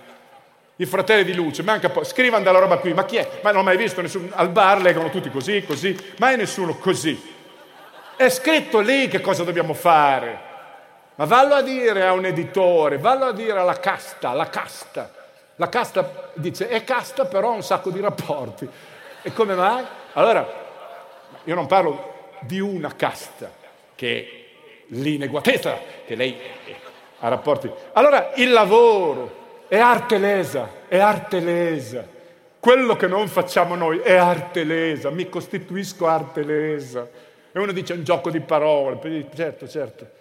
[0.78, 3.40] i fratelli di luce, manca poco, scrivano della roba qui, ma chi è?
[3.42, 7.34] Ma non ho mai visto nessuno, al bar leggono tutti così, così, mai nessuno così.
[8.16, 10.40] È scritto lì che cosa dobbiamo fare.
[11.16, 15.12] Ma vallo a dire a un editore, vallo a dire alla casta, alla casta.
[15.58, 18.68] La casta dice è casta però ha un sacco di rapporti.
[19.22, 19.84] E come mai?
[20.14, 20.48] Allora,
[21.44, 23.50] io non parlo di una casta
[23.96, 24.46] che è
[24.88, 26.38] l'ineguatezza, che lei
[27.20, 27.72] ha rapporti.
[27.94, 32.06] Allora, il lavoro è arte lesa, è arte lesa.
[32.60, 37.08] Quello che non facciamo noi è arte lesa, mi costituisco arte lesa.
[37.52, 39.00] E uno dice un gioco di parole,
[39.34, 40.15] certo, certo.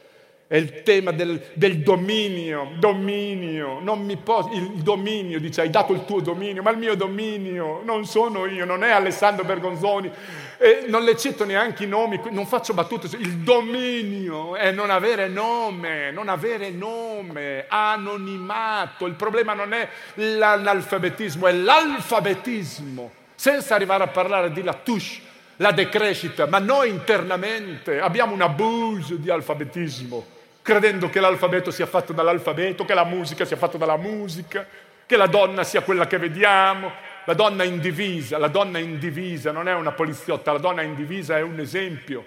[0.55, 5.93] È il tema del, del dominio, dominio, non mi posso, il dominio, dice hai dato
[5.93, 10.09] il tuo dominio, ma il mio dominio non sono io, non è Alessandro Bergonzoni,
[10.57, 15.27] e non le cito neanche i nomi, non faccio battute, il dominio è non avere
[15.27, 24.07] nome, non avere nome, anonimato, il problema non è l'analfabetismo, è l'alfabetismo, senza arrivare a
[24.07, 25.21] parlare di la touche,
[25.57, 30.34] la decrescita, ma noi internamente abbiamo un abuso di alfabetismo
[30.65, 34.67] credendo che l'alfabeto sia fatto dall'alfabeto, che la musica sia fatta dalla musica,
[35.05, 36.91] che la donna sia quella che vediamo.
[37.27, 41.61] La donna indivisa, la donna indivisa non è una poliziotta, la donna indivisa è un
[41.61, 42.27] esempio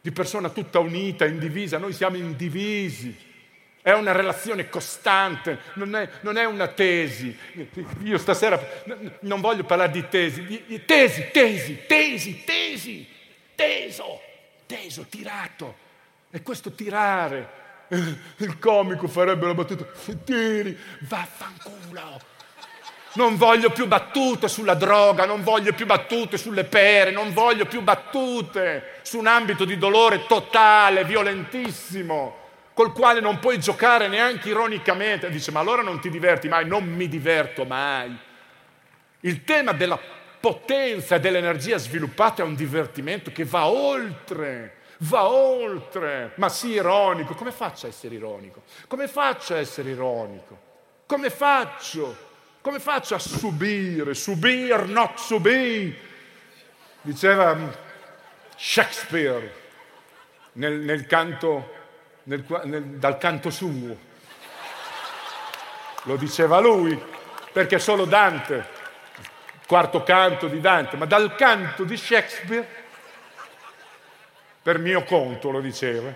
[0.00, 3.30] di persona tutta unita, indivisa, noi siamo indivisi.
[3.80, 7.36] È una relazione costante, non è, non è, una tesi.
[8.02, 8.60] Io stasera
[9.20, 13.06] non voglio parlare di tesi, di, tesi, tesi, tesi, tesi,
[13.54, 14.20] teso,
[14.66, 15.90] teso, tirato.
[16.34, 19.84] E questo tirare, eh, il comico farebbe la battuta,
[20.24, 22.20] tiri, vaffanculo.
[23.16, 27.82] Non voglio più battute sulla droga, non voglio più battute sulle pere, non voglio più
[27.82, 32.36] battute su un ambito di dolore totale, violentissimo,
[32.72, 35.28] col quale non puoi giocare neanche ironicamente.
[35.28, 36.66] Dice, ma allora non ti diverti mai?
[36.66, 38.16] Non mi diverto mai.
[39.20, 40.00] Il tema della
[40.40, 47.34] potenza e dell'energia sviluppata è un divertimento che va oltre va oltre, ma sì ironico.
[47.34, 48.62] Come faccio a essere ironico?
[48.86, 50.70] Come faccio a essere ironico?
[51.06, 52.30] Come faccio?
[52.60, 54.14] Come faccio a subire?
[54.14, 55.96] Subir, not subir.
[57.00, 57.56] Diceva
[58.56, 59.52] Shakespeare
[60.52, 61.74] nel, nel canto,
[62.24, 64.10] nel, nel, dal canto suo.
[66.04, 67.00] Lo diceva lui,
[67.52, 68.80] perché solo Dante,
[69.66, 72.81] quarto canto di Dante, ma dal canto di Shakespeare,
[74.62, 76.12] per mio conto lo diceva,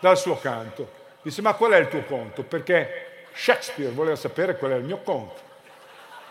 [0.00, 1.02] dal suo canto.
[1.22, 2.42] Dice, ma qual è il tuo conto?
[2.42, 5.40] Perché Shakespeare voleva sapere qual è il mio conto.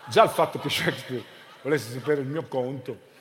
[0.05, 1.23] Già il fatto che Shakespeare
[1.61, 3.11] volesse sapere il mio conto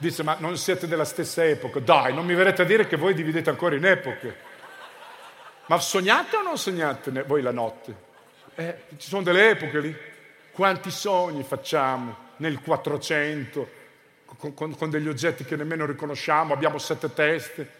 [0.00, 1.78] Dice, ma non siete della stessa epoca?
[1.78, 4.34] Dai, non mi verrete a dire che voi dividete ancora in epoche.
[5.66, 7.94] Ma sognate o non sognate voi la notte?
[8.54, 9.94] Eh, ci sono delle epoche lì.
[10.52, 13.68] Quanti sogni facciamo nel 400
[14.54, 17.70] con, con, degli oggetti che nemmeno riconosciamo, abbiamo sette teste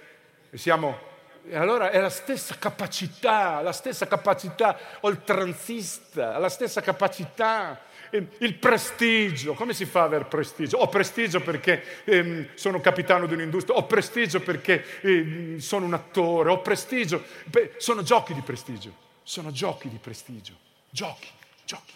[0.50, 1.08] e siamo
[1.48, 7.80] e allora è la stessa capacità, la stessa capacità oltranzista, la stessa capacità
[8.10, 10.78] il prestigio, come si fa ad avere prestigio?
[10.78, 16.50] Ho prestigio perché ehm, sono capitano di un'industria, ho prestigio perché ehm, sono un attore,
[16.50, 18.92] ho prestigio, Beh, sono giochi di prestigio,
[19.22, 20.54] sono giochi di prestigio,
[20.90, 21.28] giochi,
[21.64, 21.92] giochi,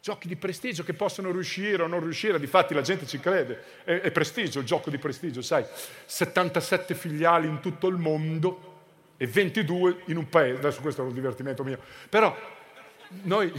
[0.00, 4.00] giochi di prestigio che possono riuscire o non riuscire, difatti la gente ci crede, è,
[4.00, 5.64] è prestigio, il gioco di prestigio, sai,
[6.06, 8.68] 77 filiali in tutto il mondo
[9.18, 11.78] e 22 in un paese, adesso questo è un divertimento mio,
[12.08, 12.34] però
[13.22, 13.52] noi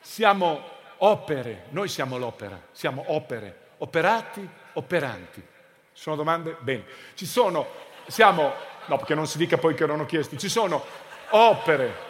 [0.00, 5.40] siamo opere, noi siamo l'opera, siamo opere, operati, operanti.
[5.92, 6.56] Ci sono domande?
[6.60, 6.84] Bene.
[7.14, 7.66] Ci sono,
[8.06, 8.52] siamo,
[8.86, 10.82] no perché non si dica poi che non ho chiesto, ci sono
[11.30, 12.07] opere,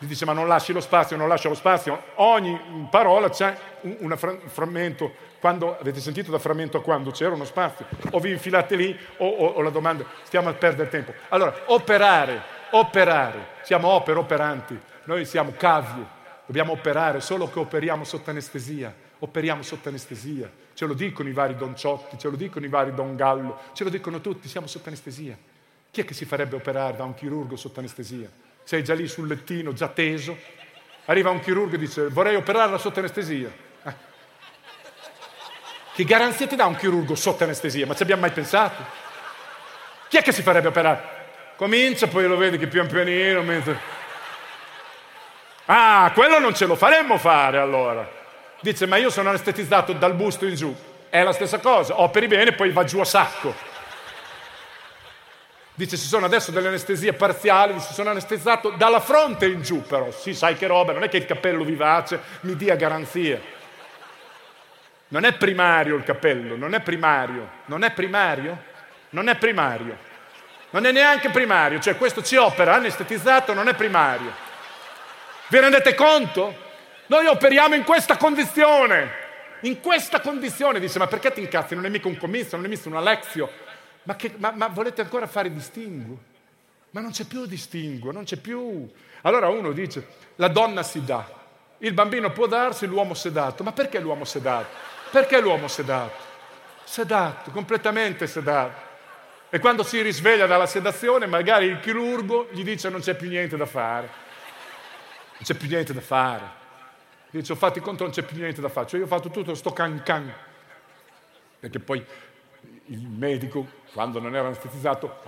[0.00, 3.96] mi dice ma non lasci lo spazio, non lascia lo spazio, ogni parola c'è un,
[4.00, 8.76] un frammento, quando avete sentito da frammento a quando c'era uno spazio, o vi infilate
[8.76, 11.12] lì o, o, o la domanda, stiamo a perdere tempo.
[11.28, 16.16] Allora, operare, operare, siamo opere operanti, noi siamo cavie,
[16.48, 18.90] Dobbiamo operare, solo che operiamo sotto anestesia.
[19.18, 20.50] Operiamo sotto anestesia.
[20.72, 23.84] Ce lo dicono i vari Don Ciotti, ce lo dicono i vari Don Gallo, ce
[23.84, 25.36] lo dicono tutti, siamo sotto anestesia.
[25.90, 28.30] Chi è che si farebbe operare da un chirurgo sotto anestesia?
[28.68, 30.36] Sei già lì sul lettino, già teso.
[31.06, 33.50] Arriva un chirurgo e dice vorrei operarla sotto anestesia.
[33.82, 33.92] Eh.
[35.94, 37.86] Che garanzia ti dà un chirurgo sotto anestesia?
[37.86, 38.84] Ma ci abbiamo mai pensato?
[40.08, 41.02] Chi è che si farebbe operare?
[41.56, 43.80] Comincia, poi lo vedi che pian pianino, mentre
[45.64, 48.06] Ah, quello non ce lo faremmo fare allora.
[48.60, 50.76] Dice, ma io sono anestetizzato dal busto in giù.
[51.08, 53.54] È la stessa cosa, operi bene, poi va giù a sacco.
[55.78, 60.10] Dice, ci sono adesso delle anestesie parziali, dice, sono anestetizzato dalla fronte in giù, però.
[60.10, 63.40] Sì, sai che roba, non è che il cappello vivace mi dia garanzia.
[65.06, 67.48] Non è primario il cappello, non è primario.
[67.66, 68.60] Non è primario?
[69.10, 69.96] Non è primario.
[70.70, 74.32] Non è neanche primario, cioè questo ci opera anestetizzato, non è primario.
[75.46, 76.56] Vi rendete conto?
[77.06, 79.26] Noi operiamo in questa condizione.
[79.60, 81.76] In questa condizione dice, ma perché ti incazzi?
[81.76, 83.66] Non è mica un commisso, non è mica un Alexio.
[84.08, 86.18] Ma, che, ma, ma volete ancora fare distinguo?
[86.92, 88.90] Ma non c'è più distinguo, non c'è più.
[89.20, 90.06] Allora uno dice,
[90.36, 91.28] la donna si dà,
[91.76, 93.62] il bambino può darsi, l'uomo sedato.
[93.62, 94.68] Ma perché l'uomo sedato?
[95.10, 96.16] Perché l'uomo sedato?
[96.84, 98.86] Sedato, completamente sedato.
[99.50, 103.58] E quando si risveglia dalla sedazione, magari il chirurgo gli dice non c'è più niente
[103.58, 104.26] da fare
[105.38, 106.56] non c'è più niente da fare.
[107.30, 108.88] Dice, ho fatto i controlli, non c'è più niente da fare.
[108.88, 110.32] Cioè io ho fatto tutto sto can can.
[111.60, 112.04] Perché poi
[112.88, 115.20] il medico, quando non era anestetizzato,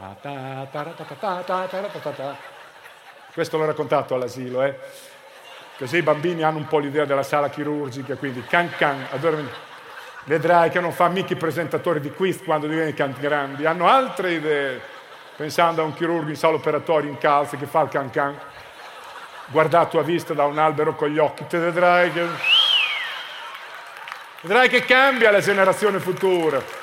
[3.33, 4.79] questo l'ho raccontato all'asilo, eh?
[5.77, 9.07] Così i bambini hanno un po' l'idea della sala chirurgica, quindi can can,
[10.25, 14.81] vedrai che non fa mica i presentatori di quiz quando diventano grandi, hanno altre idee,
[15.37, 18.39] pensando a un chirurgo in sala operatoria in calze che fa il can can
[19.51, 22.25] guardato a vista da un albero con gli occhi, te vedrai che,
[24.43, 26.80] vedrai che cambia la generazione futura.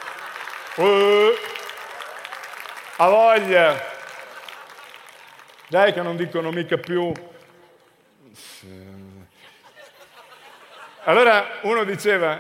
[0.78, 1.34] Uh,
[2.98, 3.96] a voglia.
[5.68, 7.12] Dai che non dicono mica più.
[11.04, 12.40] Allora uno diceva,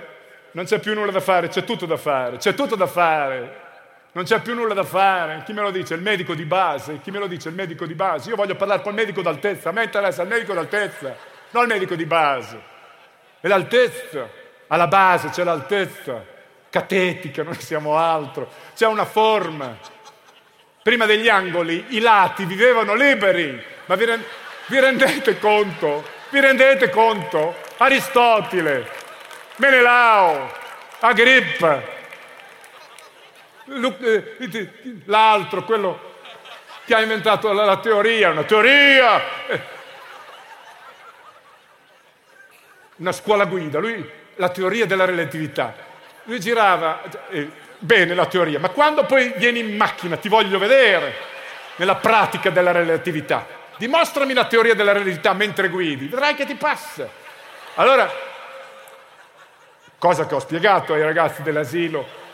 [0.52, 3.66] non c'è più nulla da fare, c'è tutto da fare, c'è tutto da fare
[4.18, 5.44] non c'è più nulla da fare.
[5.46, 5.94] Chi me lo dice?
[5.94, 7.00] Il medico di base.
[7.02, 7.50] Chi me lo dice?
[7.50, 8.30] Il medico di base.
[8.30, 9.70] Io voglio parlare col medico d'altezza.
[9.70, 11.16] A me interessa il medico d'altezza,
[11.52, 12.60] non il medico di base.
[13.40, 14.28] E l'altezza,
[14.66, 16.36] alla base c'è l'altezza
[16.70, 18.49] catetica, noi siamo altro.
[18.76, 19.78] C'è una forma.
[20.82, 24.26] Prima degli angoli i lati vivevano liberi, ma vi, rend-
[24.68, 26.05] vi rendete conto?
[26.30, 27.55] Vi rendete conto?
[27.78, 28.89] Aristotele,
[29.57, 30.49] Menelao,
[30.99, 31.82] Agrippa,
[33.65, 34.70] eh,
[35.05, 36.15] l'altro, quello
[36.86, 39.22] che ha inventato la, teoria, una teoria.
[42.95, 45.87] una scuola guida, lui la teoria della relatività.
[46.28, 47.49] Lui girava, eh,
[47.80, 51.13] bene la teoria, ma quando poi vieni in macchina ti voglio vedere
[51.78, 53.47] nella pratica della relatività.
[53.78, 57.07] Dimostrami la teoria della relatività mentre guidi, vedrai che ti passa.
[57.75, 58.11] Allora,
[59.97, 62.25] cosa che ho spiegato ai ragazzi dell'asilo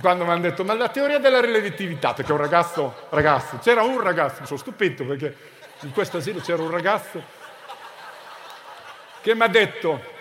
[0.00, 4.00] quando mi hanno detto ma la teoria della relatività, perché un ragazzo, ragazzo, c'era un
[4.00, 5.36] ragazzo, mi sono stupito perché
[5.80, 7.22] in questo asilo c'era un ragazzo
[9.20, 10.16] che mi ha detto,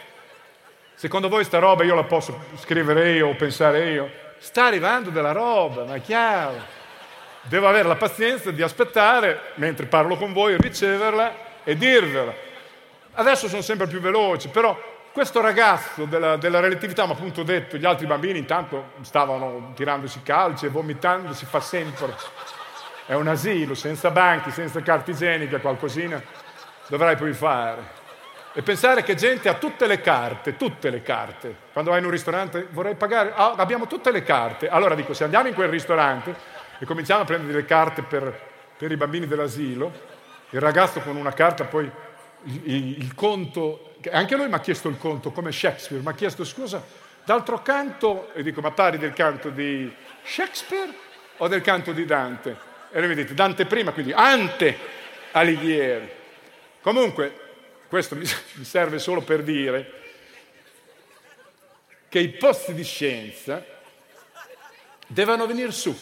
[0.97, 4.11] secondo voi sta roba io la posso scrivere io o pensare io?
[4.39, 6.75] Sta arrivando della roba, ma è chiaro.
[7.43, 11.33] Devo avere la pazienza di aspettare, mentre parlo con voi, riceverla
[11.63, 12.33] e dirvela.
[13.13, 14.75] Adesso sono sempre più veloce, però
[15.11, 20.21] questo ragazzo della, della relatività mi ha appunto detto, gli altri bambini intanto stavano tirandosi
[20.23, 22.15] calci e vomitando, si fa sempre.
[23.05, 26.21] È un asilo, senza banchi, senza carta igienica, qualcosina
[26.87, 27.96] dovrai poi fare.
[28.57, 31.55] E pensare che gente ha tutte le carte, tutte le carte.
[31.71, 34.67] Quando vai in un ristorante vorrei pagare, ah, abbiamo tutte le carte.
[34.67, 36.35] Allora dico, se andiamo in quel ristorante
[36.79, 38.35] e cominciamo a prendere le carte per,
[38.75, 39.91] per i bambini dell'asilo,
[40.49, 41.87] il ragazzo con una carta poi
[42.45, 46.43] il, il conto, anche lui mi ha chiesto il conto come Shakespeare, mi ha chiesto
[46.43, 46.83] scusa,
[47.25, 50.91] d'altro canto, e dico, ma parli del canto di Shakespeare
[51.37, 52.57] o del canto di Dante?
[52.89, 54.75] E lui mi dice, Dante prima, quindi ante
[55.33, 56.09] Alighieri.
[56.81, 57.45] Comunque,
[57.87, 58.25] questo mi
[58.63, 60.05] serve solo per dire
[62.09, 63.63] che i posti di scienza
[65.07, 65.95] devono venire su.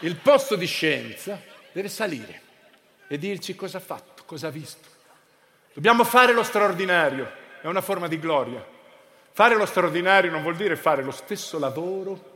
[0.00, 1.40] Il posto di scienza
[1.72, 2.40] deve salire
[3.06, 4.88] e dirci cosa ha fatto, cosa ha visto.
[5.72, 7.30] Dobbiamo fare lo straordinario,
[7.60, 8.64] è una forma di gloria.
[9.32, 12.32] Fare lo straordinario non vuol dire fare lo stesso lavoro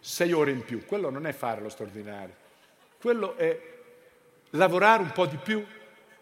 [0.00, 2.34] sei ore in più, quello non è fare lo straordinario,
[3.00, 3.58] quello è
[4.50, 5.64] lavorare un po' di più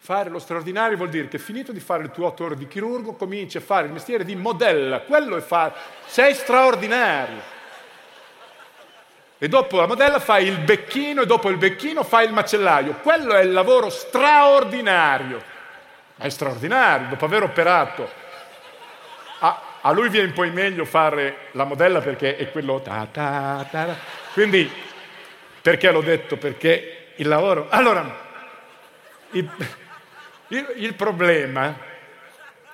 [0.05, 3.13] Fare lo straordinario vuol dire che finito di fare le tue otto ore di chirurgo,
[3.13, 5.03] cominci a fare il mestiere di modella.
[5.03, 5.75] Quello è fare.
[6.07, 7.41] Sei straordinario.
[9.39, 12.95] E dopo la modella fai il becchino e dopo il becchino fai il macellaio.
[12.95, 15.41] Quello è il lavoro straordinario.
[16.17, 18.11] È straordinario, dopo aver operato.
[19.39, 22.81] A, a lui viene poi meglio fare la modella perché è quello...
[22.81, 23.97] Ta, ta, ta,
[24.33, 24.69] Quindi,
[25.61, 26.37] perché l'ho detto?
[26.37, 27.69] Perché il lavoro...
[27.71, 28.19] Allora,
[29.31, 29.49] il,
[30.53, 31.75] il, il, problema,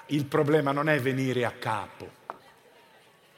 [0.07, 2.11] il problema non è venire a capo,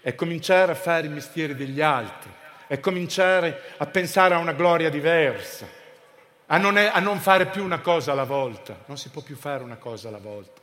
[0.00, 2.30] è cominciare a fare i mestieri degli altri,
[2.66, 5.68] è cominciare a pensare a una gloria diversa,
[6.46, 8.76] a non, è, a non fare più una cosa alla volta.
[8.86, 10.60] Non si può più fare una cosa alla volta.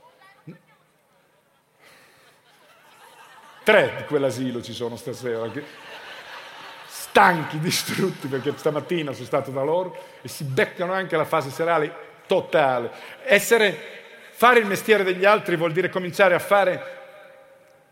[3.64, 5.52] Tre di quell'asilo ci sono stasera,
[6.88, 12.07] stanchi, distrutti, perché stamattina sono stato da loro e si beccano anche la fase serale
[12.28, 12.92] totale.
[13.24, 13.76] Essere,
[14.32, 16.96] fare il mestiere degli altri vuol dire cominciare a fare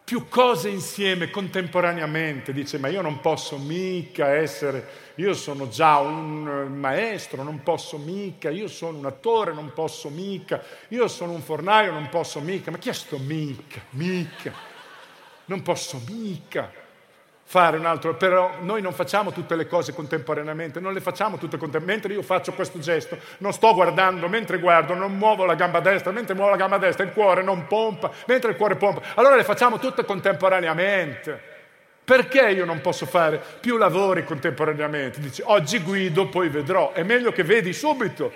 [0.04, 2.54] più cose insieme contemporaneamente.
[2.54, 8.52] Dice, ma io non posso mica essere, io sono già un maestro, non posso mica,
[8.52, 12.70] io sono un attore, non posso mica, io sono un fornaio, non posso mica.
[12.70, 13.82] Ma chi è sto mica?
[13.92, 14.54] Mica.
[15.46, 16.84] Non posso mica
[17.48, 21.58] fare un altro, però noi non facciamo tutte le cose contemporaneamente, non le facciamo tutte
[21.58, 25.80] contemporaneamente, mentre io faccio questo gesto, non sto guardando, mentre guardo non muovo la gamba
[25.80, 29.36] destra, mentre muovo la gamba destra il cuore non pompa, mentre il cuore pompa, allora
[29.36, 31.54] le facciamo tutte contemporaneamente.
[32.04, 35.20] Perché io non posso fare più lavori contemporaneamente?
[35.20, 36.92] Dici, oggi guido, poi vedrò.
[36.92, 38.32] È meglio che vedi subito.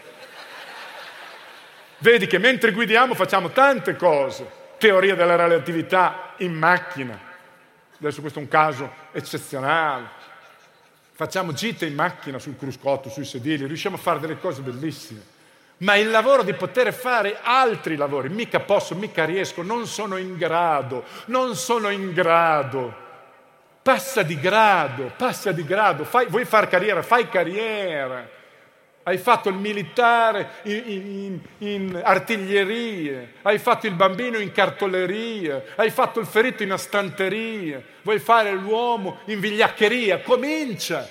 [1.99, 4.57] Vedi che mentre guidiamo facciamo tante cose.
[4.79, 7.28] Teoria della relatività in macchina,
[7.99, 10.17] adesso questo è un caso eccezionale.
[11.11, 15.37] Facciamo gite in macchina sul cruscotto, sui sedili, riusciamo a fare delle cose bellissime.
[15.79, 20.37] Ma il lavoro di poter fare altri lavori, mica posso, mica riesco, non sono in
[20.37, 23.07] grado, non sono in grado.
[23.81, 28.37] Passa di grado, passa di grado, fai, vuoi fare carriera, fai carriera
[29.09, 35.89] hai fatto il militare in, in, in, artiglierie, hai fatto il bambino in cartoleria, hai
[35.89, 41.09] fatto il ferito in astanteria, vuoi fare l'uomo in vigliaccheria, comincia,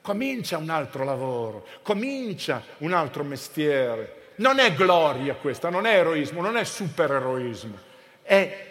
[0.00, 4.32] comincia un altro lavoro, comincia un altro mestiere.
[4.36, 7.78] Non è gloria questa, non è eroismo, non è supereroismo,
[8.22, 8.66] è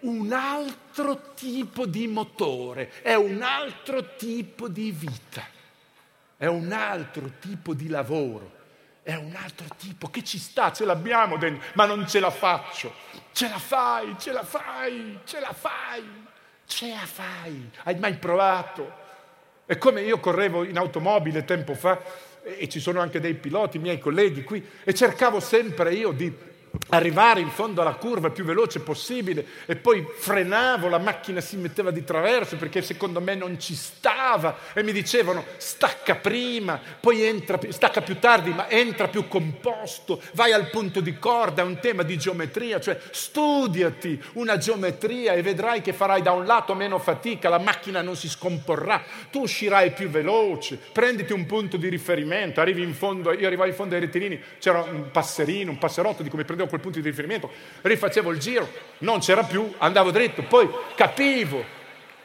[0.00, 5.51] un altro tipo di motore, è un altro tipo di vita
[6.42, 8.50] è un altro tipo di lavoro,
[9.04, 12.92] è un altro tipo che ci sta, ce l'abbiamo dentro, ma non ce la faccio.
[13.30, 16.02] Ce la fai, ce la fai, ce la fai,
[16.66, 17.70] ce la fai.
[17.84, 18.92] Hai mai provato?
[19.64, 22.02] È come io correvo in automobile tempo fa
[22.42, 26.36] e ci sono anche dei piloti, miei colleghi qui, e cercavo sempre io di
[26.90, 31.56] arrivare in fondo alla curva il più veloce possibile e poi frenavo, la macchina si
[31.56, 37.22] metteva di traverso perché secondo me non ci stava e mi dicevano stacca prima, poi
[37.22, 41.78] entra, stacca più tardi ma entra più composto, vai al punto di corda, è un
[41.78, 46.98] tema di geometria, cioè studiati una geometria e vedrai che farai da un lato meno
[46.98, 52.60] fatica, la macchina non si scomporrà, tu uscirai più veloce, prenditi un punto di riferimento,
[52.60, 56.28] arrivi in fondo, io arrivavo in fondo ai rettilini, c'era un passerino, un passerotto di
[56.28, 57.50] come prendevo quel punto di riferimento,
[57.82, 58.68] rifacevo il giro,
[58.98, 61.80] non c'era più, andavo dritto, poi capivo.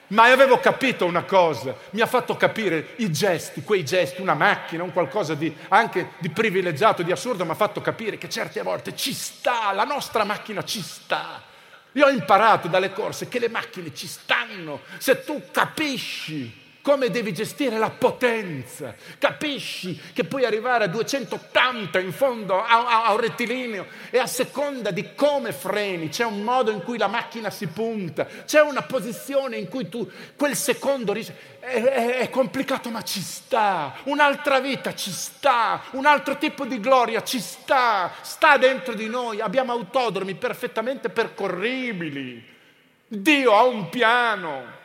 [0.09, 4.84] Ma avevo capito una cosa, mi ha fatto capire i gesti, quei gesti, una macchina,
[4.84, 8.95] un qualcosa di, anche di privilegiato, di assurdo, mi ha fatto capire che certe volte
[8.95, 11.43] ci sta, la nostra macchina ci sta.
[11.91, 17.34] Io ho imparato dalle corse che le macchine ci stanno, se tu capisci come devi
[17.34, 18.95] gestire la potenza.
[19.19, 24.26] Capisci che puoi arrivare a 280 in fondo a, a, a, un rettilineo e a
[24.26, 28.84] seconda di come freni, c'è un modo in cui la macchina si punta, c'è una
[28.84, 31.26] posizione in cui tu quel secondo è,
[31.59, 37.22] è, è complicato ma ci sta, un'altra vita ci sta, un altro tipo di gloria
[37.22, 42.55] ci sta, sta dentro di noi, abbiamo autodromi perfettamente percorribili.
[43.09, 44.76] Dio ha un piano,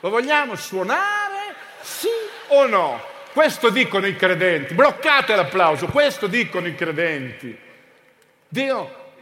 [0.00, 1.54] Lo vogliamo suonare?
[1.82, 2.08] Sì
[2.48, 3.00] o no?
[3.32, 4.74] Questo dicono i credenti.
[4.74, 7.56] Bloccate l'applauso, questo dicono i credenti.
[8.48, 9.12] Dio,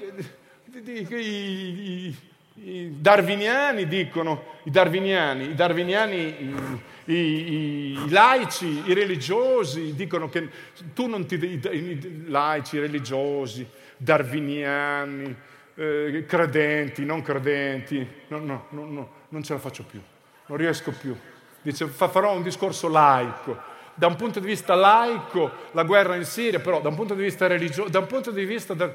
[0.84, 2.16] i, i,
[2.54, 6.74] i darwiniani dicono, i darwiniani, i, darwiniani
[7.06, 10.48] i, i, laici, i religiosi dicono che
[10.92, 11.34] tu non ti...
[11.36, 13.66] I, laici, religiosi,
[13.96, 15.34] darwiniani,
[15.74, 20.00] eh, credenti, non credenti, no, no, no, no, non ce la faccio più
[20.46, 21.16] non riesco più.
[21.62, 23.74] Dice, farò un discorso laico.
[23.94, 27.22] Da un punto di vista laico, la guerra in Siria, però da un punto di
[27.22, 28.74] vista religioso, da un punto di vista...
[28.74, 28.94] Da...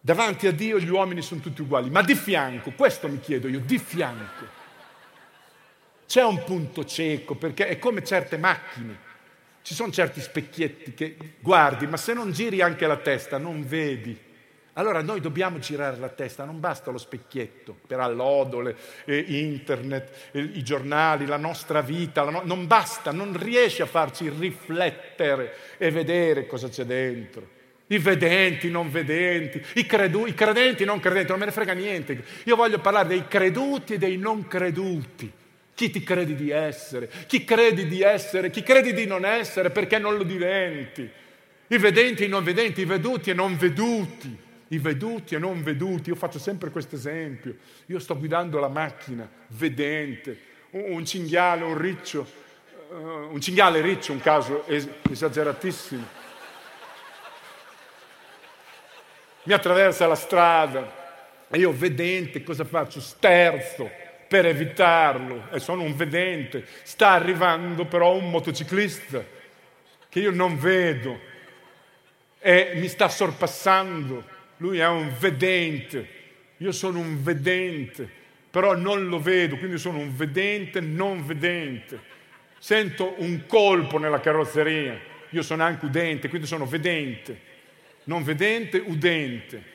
[0.00, 3.60] Davanti a Dio gli uomini sono tutti uguali, ma di fianco, questo mi chiedo io,
[3.60, 4.62] di fianco.
[6.06, 9.12] C'è un punto cieco, perché è come certe macchine.
[9.62, 14.23] Ci sono certi specchietti che guardi, ma se non giri anche la testa non vedi.
[14.76, 20.40] Allora noi dobbiamo girare la testa, non basta lo specchietto per allodole, eh, internet, eh,
[20.40, 25.92] i giornali, la nostra vita, la no- non basta, non riesce a farci riflettere e
[25.92, 27.48] vedere cosa c'è dentro.
[27.86, 31.72] I vedenti, i non vedenti, i, credu- i credenti, non credenti, non me ne frega
[31.72, 32.24] niente.
[32.44, 35.30] Io voglio parlare dei creduti e dei non creduti.
[35.72, 37.08] Chi ti credi di essere?
[37.26, 38.50] Chi credi di essere?
[38.50, 41.08] Chi credi di non essere perché non lo diventi?
[41.68, 46.10] I vedenti, i non vedenti, i veduti e non veduti i veduti e non veduti.
[46.10, 47.56] Io faccio sempre questo esempio.
[47.86, 50.38] Io sto guidando la macchina, vedente,
[50.70, 52.26] un cinghiale, un riccio,
[52.90, 52.94] uh,
[53.32, 56.22] un cinghiale riccio, un caso es- esageratissimo.
[59.44, 63.00] Mi attraversa la strada e io vedente cosa faccio?
[63.00, 63.90] Sterzo
[64.26, 66.66] per evitarlo e sono un vedente.
[66.82, 69.22] Sta arrivando però un motociclista
[70.08, 71.32] che io non vedo
[72.38, 74.32] e mi sta sorpassando
[74.64, 76.08] lui è un vedente,
[76.56, 78.08] io sono un vedente,
[78.50, 82.12] però non lo vedo, quindi sono un vedente non vedente.
[82.58, 87.38] Sento un colpo nella carrozzeria, io sono anche udente, quindi sono vedente,
[88.04, 89.72] non vedente, udente.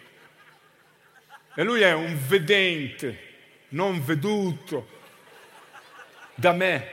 [1.53, 3.19] E lui è un vedente,
[3.69, 4.87] non veduto
[6.33, 6.87] da me.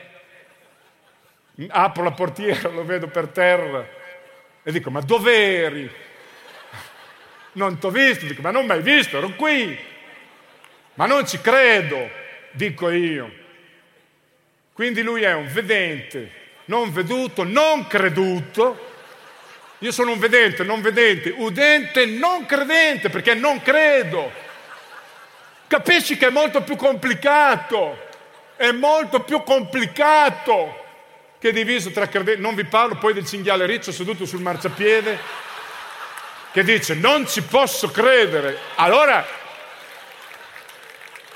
[1.68, 3.89] Apro la portiera, lo vedo per terra
[4.62, 5.90] e dico, ma dov'eri?
[7.57, 9.77] Non ti ho visto, dico, ma non mi hai visto, ero qui.
[10.95, 12.09] Ma non ci credo,
[12.53, 13.31] dico io.
[14.73, 16.31] Quindi lui è un vedente,
[16.66, 18.95] non veduto, non creduto.
[19.78, 24.31] Io sono un vedente, non vedente, udente, non credente, perché non credo.
[25.66, 28.07] Capisci che è molto più complicato,
[28.57, 30.85] è molto più complicato
[31.39, 32.41] che diviso tra credenti.
[32.41, 35.45] Non vi parlo poi del cinghiale riccio seduto sul marciapiede
[36.57, 39.27] che dice non ci posso credere, allora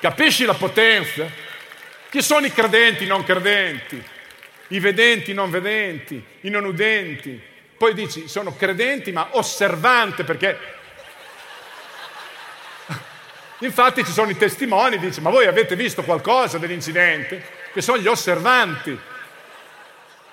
[0.00, 1.26] capisci la potenza?
[2.08, 4.02] Chi sono i credenti, i non credenti,
[4.68, 7.38] i vedenti, i non vedenti, i non udenti?
[7.76, 10.78] Poi dici sono credenti ma osservanti perché
[13.58, 17.44] Infatti ci sono i testimoni, dice, ma voi avete visto qualcosa dell'incidente?
[17.74, 18.98] Che sono gli osservanti.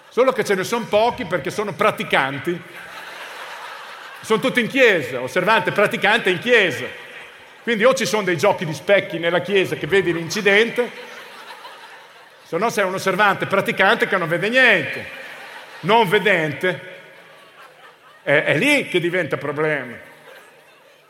[0.08, 2.58] Solo che ce ne sono pochi perché sono praticanti
[4.28, 6.86] sono tutti in chiesa, osservante, praticante in chiesa.
[7.64, 10.92] Quindi o ci sono dei giochi di specchi nella chiesa che vedi l'incidente,
[12.44, 15.06] Se no sei un osservante praticante che non vede niente.
[15.82, 16.82] Non vedente
[18.22, 19.96] è, è lì che diventa problema.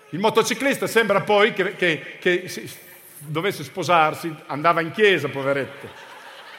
[0.10, 2.52] Il motociclista sembra poi che, che, che
[3.18, 5.90] dovesse sposarsi, andava in chiesa, poveretto.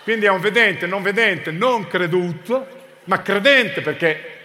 [0.03, 2.67] Quindi è un vedente, non vedente, non creduto,
[3.05, 4.38] ma credente perché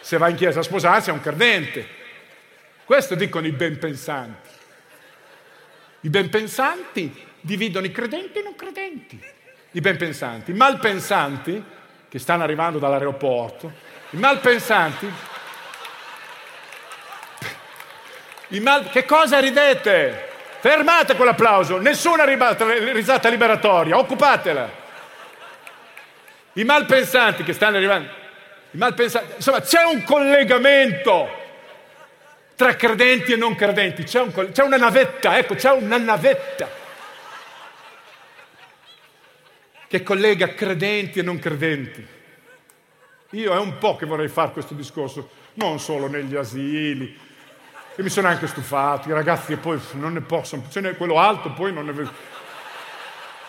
[0.00, 1.86] se va in chiesa a sposarsi è un credente.
[2.84, 4.48] Questo dicono i ben pensanti.
[6.00, 9.20] I ben pensanti dividono i credenti e i non credenti.
[9.72, 10.52] I ben pensanti.
[10.52, 11.62] I malpensanti,
[12.08, 13.72] che stanno arrivando dall'aeroporto,
[14.10, 15.12] i malpensanti...
[18.48, 18.88] I mal...
[18.88, 20.26] Che cosa ridete?
[20.60, 24.86] Fermate quell'applauso, nessuna risata liberatoria, occupatela.
[26.54, 28.10] I malpensanti che stanno arrivando,
[28.78, 31.28] malpensanti, insomma c'è un collegamento
[32.54, 36.68] tra credenti e non credenti, c'è, un, c'è una navetta, ecco, c'è una navetta
[39.86, 42.06] che collega credenti e non credenti.
[43.32, 47.18] Io è un po' che vorrei fare questo discorso, non solo negli asili,
[47.94, 51.52] e mi sono anche stufato, i ragazzi poi non ne possono, ce n'è quello alto
[51.52, 52.10] poi non ne vedo,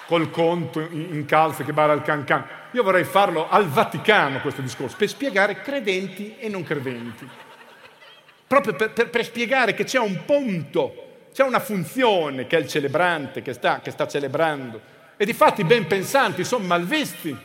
[0.10, 2.44] col conto in calze che bada al can can.
[2.72, 7.30] Io vorrei farlo al Vaticano questo discorso, per spiegare credenti e non credenti.
[8.48, 12.68] Proprio per, per, per spiegare che c'è un punto, c'è una funzione che è il
[12.68, 14.82] celebrante, che sta, che sta celebrando.
[15.16, 17.38] E di fatti ben pensanti sono malvisti.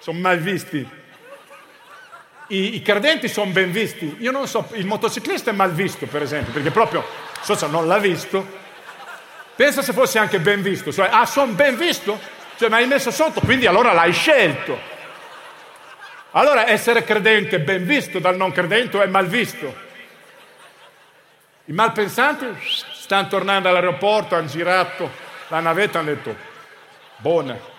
[0.00, 1.00] Sono malvisti
[2.48, 4.16] i, i credenti sono ben visti.
[4.20, 7.04] Io non so, il motociclista è mal visto, per esempio, perché proprio,
[7.40, 8.60] so non l'ha visto.
[9.54, 12.18] Pensa se fosse anche ben visto, cioè, ah, sono ben visto?
[12.56, 14.90] Cioè, mi hai messo sotto, quindi allora l'hai scelto.
[16.32, 19.90] Allora essere credente ben visto dal non credente è mal visto.
[21.66, 22.46] I malpensanti
[22.94, 25.10] stanno tornando all'aeroporto, hanno girato
[25.48, 26.34] la navetta, hanno detto,
[27.18, 27.71] buona.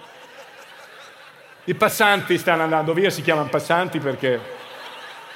[1.65, 4.40] I passanti stanno andando via, si chiamano passanti perché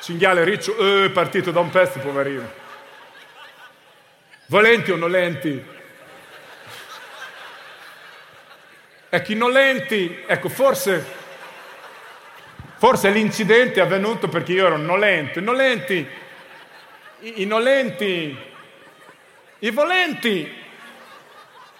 [0.02, 2.66] Cinghiale riccio, eh, partito da un pezzo, poverino.
[4.48, 5.66] Volenti o nolenti?
[9.10, 11.06] Ecco, i nolenti, ecco, forse,
[12.76, 15.40] forse l'incidente è avvenuto perché io ero nolento.
[15.40, 16.08] I nolenti,
[17.22, 18.38] i, i nolenti,
[19.60, 20.66] i volenti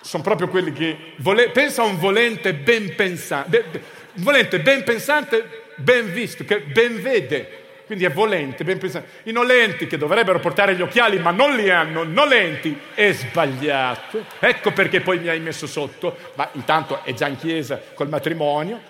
[0.02, 1.14] sono proprio quelli che...
[1.18, 3.84] Vole, pensa a un volente ben pensante, be,
[4.18, 9.08] volente ben pensante, ben visto, che ben vede quindi è volente, ben pensato.
[9.24, 14.26] I nolenti che dovrebbero portare gli occhiali ma non li hanno, nolenti, è sbagliato.
[14.40, 18.82] Ecco perché poi mi hai messo sotto, ma intanto è già in chiesa col matrimonio.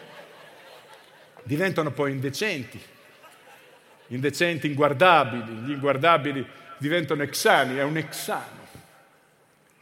[1.44, 2.82] Diventano poi indecenti,
[4.08, 5.52] indecenti, inguardabili.
[5.62, 6.44] Gli inguardabili
[6.80, 8.66] diventano exani, è un exano.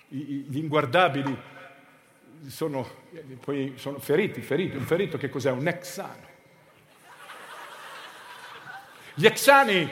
[0.10, 1.38] Gli inguardabili
[2.50, 2.88] sono,
[3.44, 4.78] poi sono feriti, feriti.
[4.78, 5.52] Un ferito che cos'è?
[5.52, 6.34] Un exano.
[9.14, 9.90] Gli exani,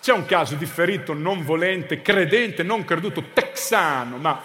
[0.00, 4.42] c'è un caso di ferito non volente, credente, non creduto, texano, ma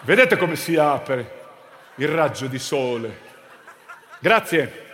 [0.00, 1.44] vedete come si apre
[1.96, 3.20] il raggio di sole.
[4.18, 4.84] Grazie.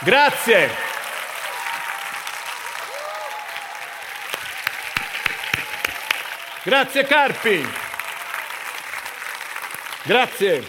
[0.00, 0.91] Grazie.
[6.64, 7.68] Grazie Carpi.
[10.04, 10.64] Grazie.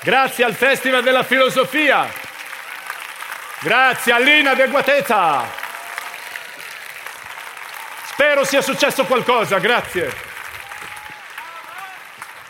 [0.00, 2.10] Grazie al Festival della Filosofia.
[3.60, 5.44] Grazie all'inadeguatezza.
[8.06, 10.25] Spero sia successo qualcosa, grazie.